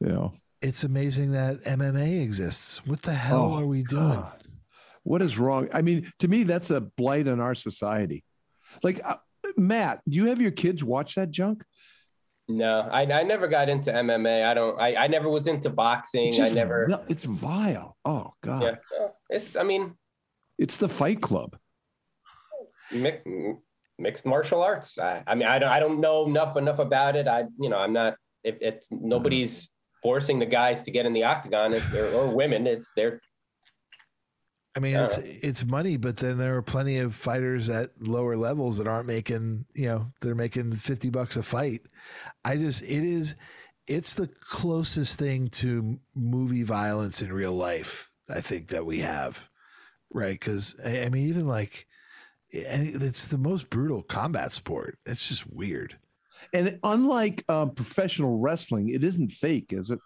[0.00, 0.32] You know,
[0.64, 2.84] it's amazing that MMA exists.
[2.86, 4.14] What the hell Oh, are we doing?
[4.20, 4.42] God.
[5.02, 5.68] what is wrong?
[5.72, 8.24] I mean, to me, that's a blight on our society.
[8.82, 9.16] Like, uh,
[9.56, 11.62] Matt, do you have your kids watch that junk?
[12.48, 14.44] No, I, I never got into MMA.
[14.44, 14.78] I don't.
[14.80, 16.34] I, I never was into boxing.
[16.34, 16.86] It's I never.
[16.88, 17.96] vi- It's vile.
[18.04, 19.56] Oh God, Yeah, it's.
[19.56, 19.94] I mean,
[20.58, 21.56] it's the Fight Club.
[22.92, 23.54] mi-
[23.98, 24.98] mixed martial arts.
[24.98, 25.70] I, I mean, I don't.
[25.70, 27.26] I don't know enough enough about it.
[27.28, 28.16] I, you know, I'm not.
[28.42, 29.70] If it's nobody's
[30.04, 33.20] forcing the guys to get in the octagon, if they're, or women, it's their.
[34.76, 38.36] I mean, it's uh, it's money, but then there are plenty of fighters at lower
[38.36, 41.82] levels that aren't making, you know, they're making fifty bucks a fight.
[42.44, 43.34] I just, it is,
[43.86, 48.10] it's the closest thing to movie violence in real life.
[48.28, 49.48] I think that we have,
[50.12, 50.38] right?
[50.38, 51.86] Because I I mean, even like,
[52.52, 54.98] eh, and it's the most brutal combat sport.
[55.06, 55.98] It's just weird.
[56.52, 59.98] And unlike um, professional wrestling, it isn't fake, is it?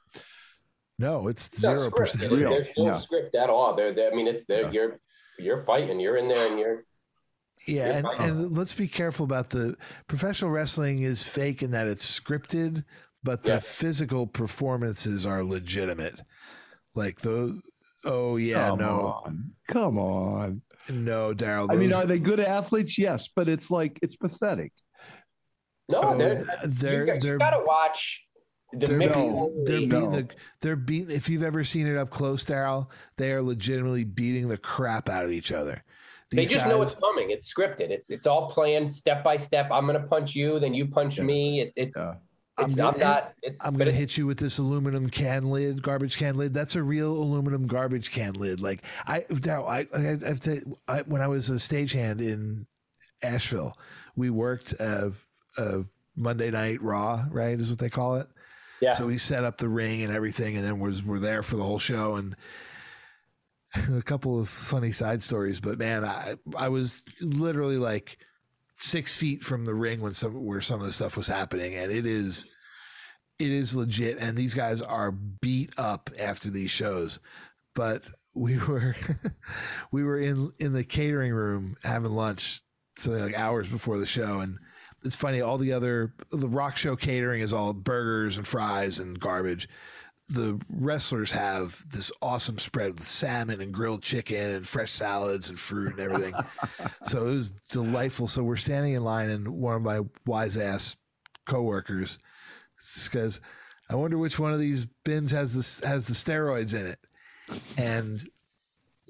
[0.98, 1.96] No, it's zero script.
[1.96, 2.20] percent.
[2.30, 2.50] There's, real.
[2.50, 2.98] there's no Yeah.
[2.98, 3.74] script at all.
[3.76, 4.70] They're, they're I mean, it's they're, Yeah.
[4.72, 5.00] you're
[5.38, 6.00] you're fighting.
[6.00, 6.84] You're in there, and you're.
[7.66, 9.76] Yeah, You're and, and let's be careful about the
[10.08, 12.84] professional wrestling is fake in that it's scripted,
[13.22, 13.58] but the Yeah.
[13.60, 16.20] physical performances are legitimate.
[16.94, 17.60] Like the
[18.04, 19.50] oh yeah, Come no, on.
[19.68, 20.62] Come on.
[20.88, 21.70] no, Daryl.
[21.70, 22.98] I mean, are they good athletes?
[22.98, 24.72] Yes, but it's like it's pathetic.
[25.88, 28.24] No, Oh, they're, they're- you, got- you they're- gotta watch
[28.72, 29.86] the they're beating, they're No.
[29.86, 30.28] beating the
[30.60, 31.16] they're beating.
[31.16, 35.24] If you've ever seen it up close, Daryl, they are legitimately beating the crap out
[35.24, 35.82] of each other.
[36.30, 37.30] They These just know it's guys- coming.
[37.30, 37.88] It's scripted.
[37.88, 39.70] It's it's all planned step by step.
[39.70, 41.24] I'm gonna punch you, then you punch Yeah.
[41.24, 41.60] me.
[41.62, 42.16] It, it's Yeah.
[42.58, 43.32] it's I'm I'm, not.
[43.42, 46.52] It's I'm gonna it's- hit you with this aluminum can lid, garbage can lid.
[46.52, 48.60] That's a real aluminum garbage can lid.
[48.60, 50.76] Like I, now I, I have to.
[50.86, 52.66] I, when I was a stagehand in
[53.22, 53.72] Asheville,
[54.14, 55.08] we worked uh,
[55.58, 55.82] uh,
[56.16, 57.58] Monday Night Raw, right?
[57.58, 58.28] Is what they call it.
[58.80, 58.92] Yeah.
[58.92, 61.64] So we set up the ring and everything, and then was we're there for the
[61.64, 62.16] whole show.
[62.16, 62.36] And
[63.96, 68.18] a couple of funny side stories, but man, I I was literally like
[68.76, 71.92] six feet from the ring when some where some of the stuff was happening, and
[71.92, 72.46] it is
[73.38, 74.18] it is legit.
[74.18, 77.20] And these guys are beat up after these shows,
[77.74, 78.96] but we were
[79.92, 82.62] we were in in the catering room having lunch,
[82.96, 84.58] so like hours before the show, and
[85.08, 85.40] it's funny.
[85.40, 89.66] All the other the rock show catering is all burgers and fries and garbage.
[90.28, 95.58] The wrestlers have this awesome spread with salmon and grilled chicken and fresh salads and
[95.58, 96.34] fruit and everything.
[97.06, 98.28] so it was delightful.
[98.28, 100.98] So we're standing in line, and one of my wise ass
[101.46, 102.18] coworkers
[102.76, 103.40] says,
[103.88, 106.98] "I wonder which one of these bins has this has the steroids in it."
[107.78, 108.28] And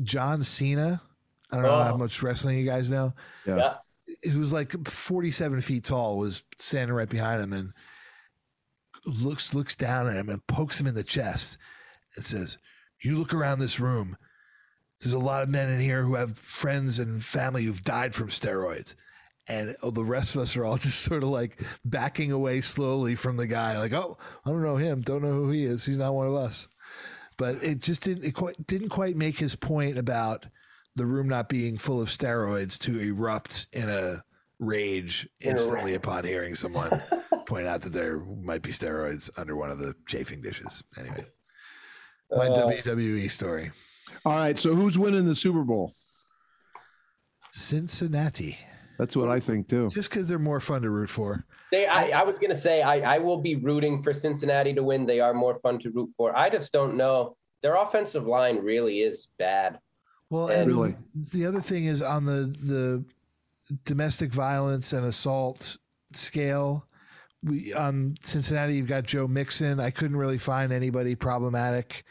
[0.00, 1.02] John Cena,
[1.50, 1.82] I don't know oh.
[1.82, 3.14] how much wrestling you guys know.
[3.44, 3.78] Yeah.
[4.22, 7.72] Who's like 47 feet tall was standing right behind him and
[9.06, 11.56] looks looks down at him and pokes him in the chest
[12.16, 12.58] and says,
[13.02, 14.16] "You look around this room.
[15.00, 18.28] There's a lot of men in here who have friends and family who've died from
[18.28, 18.94] steroids."
[19.50, 23.36] And the rest of us are all just sort of like backing away slowly from
[23.36, 25.00] the guy, like, "Oh, I don't know him.
[25.00, 25.84] Don't know who he is.
[25.84, 26.68] He's not one of us."
[27.36, 30.46] But it just didn't it quite, didn't quite make his point about
[30.98, 34.22] the room not being full of steroids to erupt in a
[34.58, 37.02] rage instantly upon hearing someone
[37.46, 40.82] point out that there might be steroids under one of the chafing dishes.
[40.98, 41.24] Anyway,
[42.30, 43.70] my uh, WWE story.
[44.24, 45.92] All right, so who's winning the Super Bowl?
[47.52, 48.58] Cincinnati.
[48.98, 49.90] That's what I think too.
[49.90, 51.46] Just because they're more fun to root for.
[51.70, 54.82] They, I, I was going to say, I, I will be rooting for Cincinnati to
[54.82, 55.06] win.
[55.06, 56.36] They are more fun to root for.
[56.36, 57.36] I just don't know.
[57.62, 59.78] Their offensive line really is bad.
[60.30, 60.96] Well, and really?
[61.14, 63.04] the other thing is on the the
[63.84, 65.76] domestic violence and assault
[66.12, 66.86] scale.
[67.42, 69.80] We on Cincinnati, you've got Joe Mixon.
[69.80, 72.04] I couldn't really find anybody problematic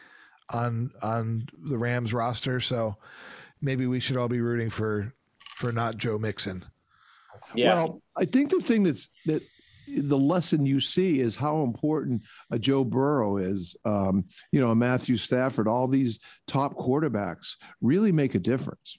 [0.51, 2.97] on on the Rams roster, so
[3.61, 5.13] maybe we should all be rooting for
[5.55, 6.65] for not Joe Mixon.
[7.55, 7.75] Yeah.
[7.75, 9.41] Well, I think the thing that's that
[9.87, 13.75] the lesson you see is how important a Joe Burrow is.
[13.85, 18.97] Um, you know, a Matthew Stafford, all these top quarterbacks really make a difference.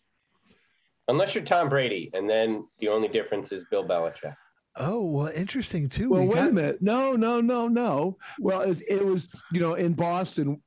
[1.08, 4.34] Unless you're Tom Brady, and then the only difference is Bill Belichick.
[4.80, 6.10] Oh well, interesting too.
[6.10, 6.48] Well, we wait got...
[6.48, 6.82] a minute.
[6.82, 8.16] No, no, no, no.
[8.38, 10.60] Well, it, it, was you know in Boston,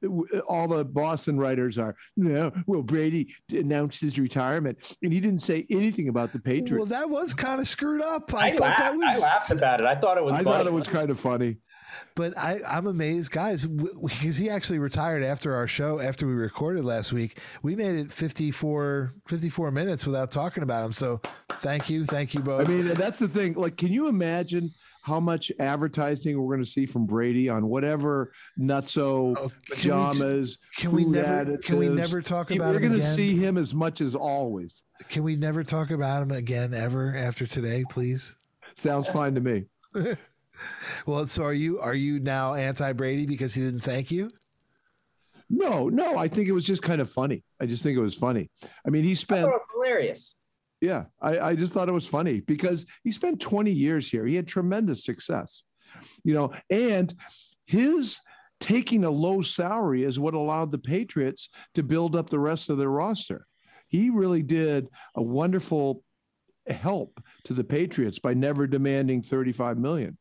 [0.47, 2.51] all the Boston writers are no.
[2.67, 6.71] Well, Brady announced his retirement, and he didn't say anything about the Patriots.
[6.71, 8.33] Well, that was kind of screwed up.
[8.33, 9.15] I, I thought laughed, that was.
[9.15, 9.87] I laughed about it.
[9.87, 10.33] I thought it was.
[10.33, 10.57] I funny.
[10.57, 11.57] thought it was kind of funny.
[12.15, 16.85] But I, I'm amazed, guys, because he actually retired after our show, after we recorded
[16.85, 17.37] last week.
[17.63, 20.93] We made it 54, 54 minutes without talking about him.
[20.93, 22.05] So thank you.
[22.05, 22.67] Thank you both.
[22.67, 23.53] I mean, that's the thing.
[23.53, 24.71] Like, can you imagine
[25.01, 30.59] how much advertising we're going to see from Brady on whatever nutso oh, pajamas.
[30.77, 31.45] Can we, can we never?
[31.45, 31.63] Additives.
[31.63, 32.73] Can we never talk about?
[32.73, 34.83] We're going to see him as much as always.
[35.09, 38.35] Can we never talk about him again ever after today, please?
[38.75, 39.65] Sounds fine to me.
[41.05, 44.31] well, so are you are you now anti Brady because he didn't thank you?
[45.49, 46.17] No, no.
[46.17, 47.43] I think it was just kind of funny.
[47.59, 48.49] I just think it was funny.
[48.85, 50.35] I mean, he spent hilarious.
[50.79, 54.25] Yeah, I, I just thought it was funny because he spent 20 years here.
[54.25, 55.63] He had tremendous success,
[56.23, 57.13] you know, and
[57.67, 58.19] his
[58.59, 62.77] taking a low salary is what allowed the Patriots to build up the rest of
[62.77, 63.45] their roster.
[63.87, 66.03] He really did a wonderful
[66.67, 70.17] help to the Patriots by never demanding 35 million.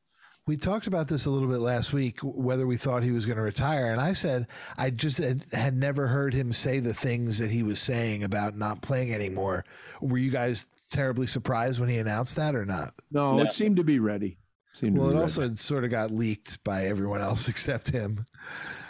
[0.51, 3.37] We talked about this a little bit last week, whether we thought he was going
[3.37, 3.93] to retire.
[3.93, 7.63] And I said I just had, had, never heard him say the things that he
[7.63, 9.65] was saying about not playing anymore.
[10.01, 12.95] Were you guys terribly surprised when he announced that or not?
[13.13, 13.45] No, no.
[13.45, 14.39] it seemed to be ready.
[14.73, 15.23] Seemed well, it ready.
[15.23, 18.27] also sort of got leaked by everyone else except him.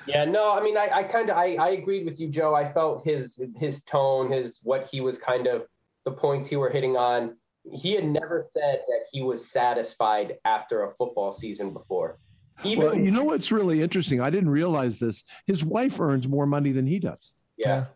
[0.07, 2.55] Yeah, no, I mean, I, I kind of, I, I agreed with you, Joe.
[2.55, 5.67] I felt his, his tone, his, what he was kind of,
[6.07, 7.37] the points he were hitting on
[7.71, 12.19] he had never said that he was satisfied after a football season before.
[12.65, 14.21] Even well, you know what's really interesting?
[14.21, 15.25] I didn't realize this.
[15.47, 17.35] His wife earns more money than he does.
[17.57, 17.87] Yeah.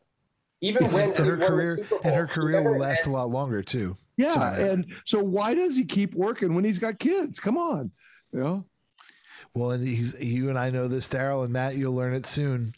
[0.61, 3.99] Even when and her career Bowl, and her career will last a lot longer too.
[4.17, 7.39] Yeah, and so why does he keep working when he's got kids?
[7.39, 7.91] Come on,
[8.33, 8.65] you know.
[9.53, 11.77] Well, and he's you and I know this, Daryl and Matt.
[11.77, 12.75] You'll learn it soon.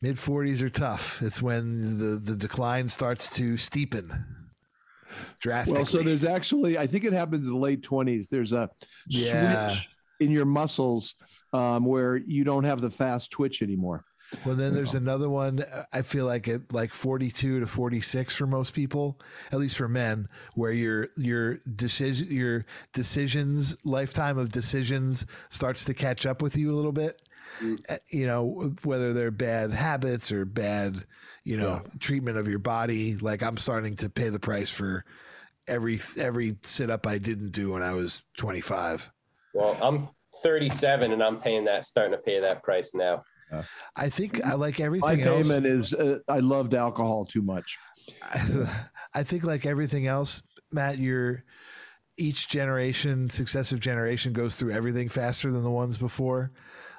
[0.00, 1.20] Mid forties are tough.
[1.20, 4.24] It's when the the decline starts to steepen
[5.40, 5.82] drastically.
[5.82, 8.28] Well, so there's actually, I think it happens in the late 20s.
[8.28, 8.70] There's a
[9.08, 9.72] yeah.
[9.72, 9.88] switch
[10.20, 11.14] in your muscles
[11.52, 14.04] um, where you don't have the fast twitch anymore.
[14.44, 15.62] Well, then there's another one.
[15.62, 19.88] Uh, I feel like at like 42 to 46 for most people, at least for
[19.88, 26.56] men, where your your decision your decisions lifetime of decisions starts to catch up with
[26.56, 27.22] you a little bit.
[27.60, 27.78] mm.
[28.10, 31.04] you know, whether they're bad habits or bad,
[31.44, 31.90] you know, yeah.
[31.98, 33.16] treatment of your body.
[33.16, 35.04] Like I'm starting to pay the price for
[35.66, 39.10] every every sit up I didn't do when I was 25.
[39.54, 40.08] Well, I'm
[40.42, 43.24] 37 and I'm paying that, starting to pay that price now.
[43.96, 45.18] I think I like everything.
[45.18, 47.78] My payment else, is uh, I loved alcohol too much.
[49.12, 51.44] I think like everything else, Matt, you're
[52.16, 56.52] each generation, successive generation goes through everything faster than the ones before.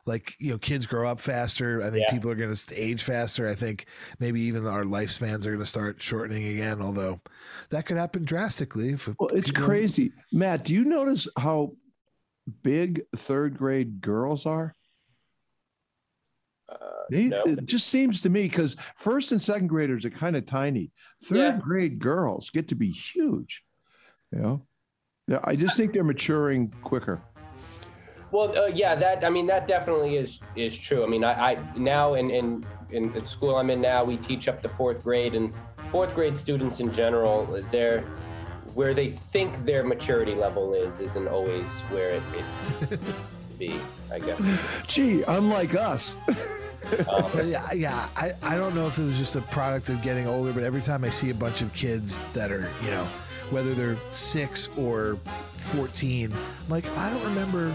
[0.05, 1.81] Like, you know, kids grow up faster.
[1.83, 2.13] I think yeah.
[2.13, 3.47] people are going to age faster.
[3.47, 3.85] I think
[4.19, 7.21] maybe even our lifespans are going to start shortening again, although
[7.69, 8.95] that could happen drastically.
[9.19, 10.13] well, it's crazy.
[10.31, 11.73] Matt, do you notice how
[12.63, 14.75] big third grade girls are?
[16.69, 16.77] Uh,
[17.09, 17.43] they, no.
[17.45, 20.91] It just seems to me because first and second graders are kind of tiny.
[21.23, 21.59] Third yeah.
[21.59, 23.63] grade girls get to be huge.
[24.31, 24.67] You know,
[25.43, 27.21] I just think they're maturing quicker.
[28.31, 31.03] Well, uh, yeah, that I mean that definitely is is true.
[31.03, 34.47] I mean, I, I now in, in in the school I'm in now, we teach
[34.47, 35.53] up to fourth grade, and
[35.91, 38.01] fourth grade students in general, they're
[38.73, 42.23] where they think their maturity level is isn't always where it,
[42.89, 42.99] it
[43.59, 43.75] be.
[44.11, 44.83] I guess.
[44.87, 46.17] Gee, unlike us.
[47.07, 48.09] Um, yeah, yeah.
[48.17, 50.81] I, I don't know if it was just a product of getting older, but every
[50.81, 53.05] time I see a bunch of kids that are, you know,
[53.49, 55.17] whether they're six or
[55.53, 57.73] 14, I'm like, I don't remember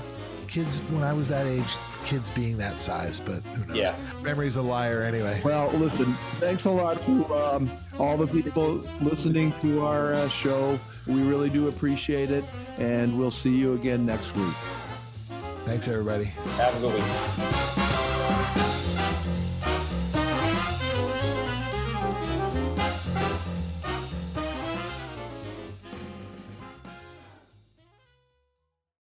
[0.49, 3.77] kids when I was that age, kids being that size, but who knows?
[3.77, 3.97] Yeah.
[4.23, 5.41] Memory's a liar anyway.
[5.45, 10.79] Well, listen, thanks a lot to um, all the people listening to our uh, show.
[11.07, 12.45] We really do appreciate it,
[12.79, 14.55] and we'll see you again next week.
[15.65, 16.25] Thanks, everybody.
[16.57, 18.83] Have a good week.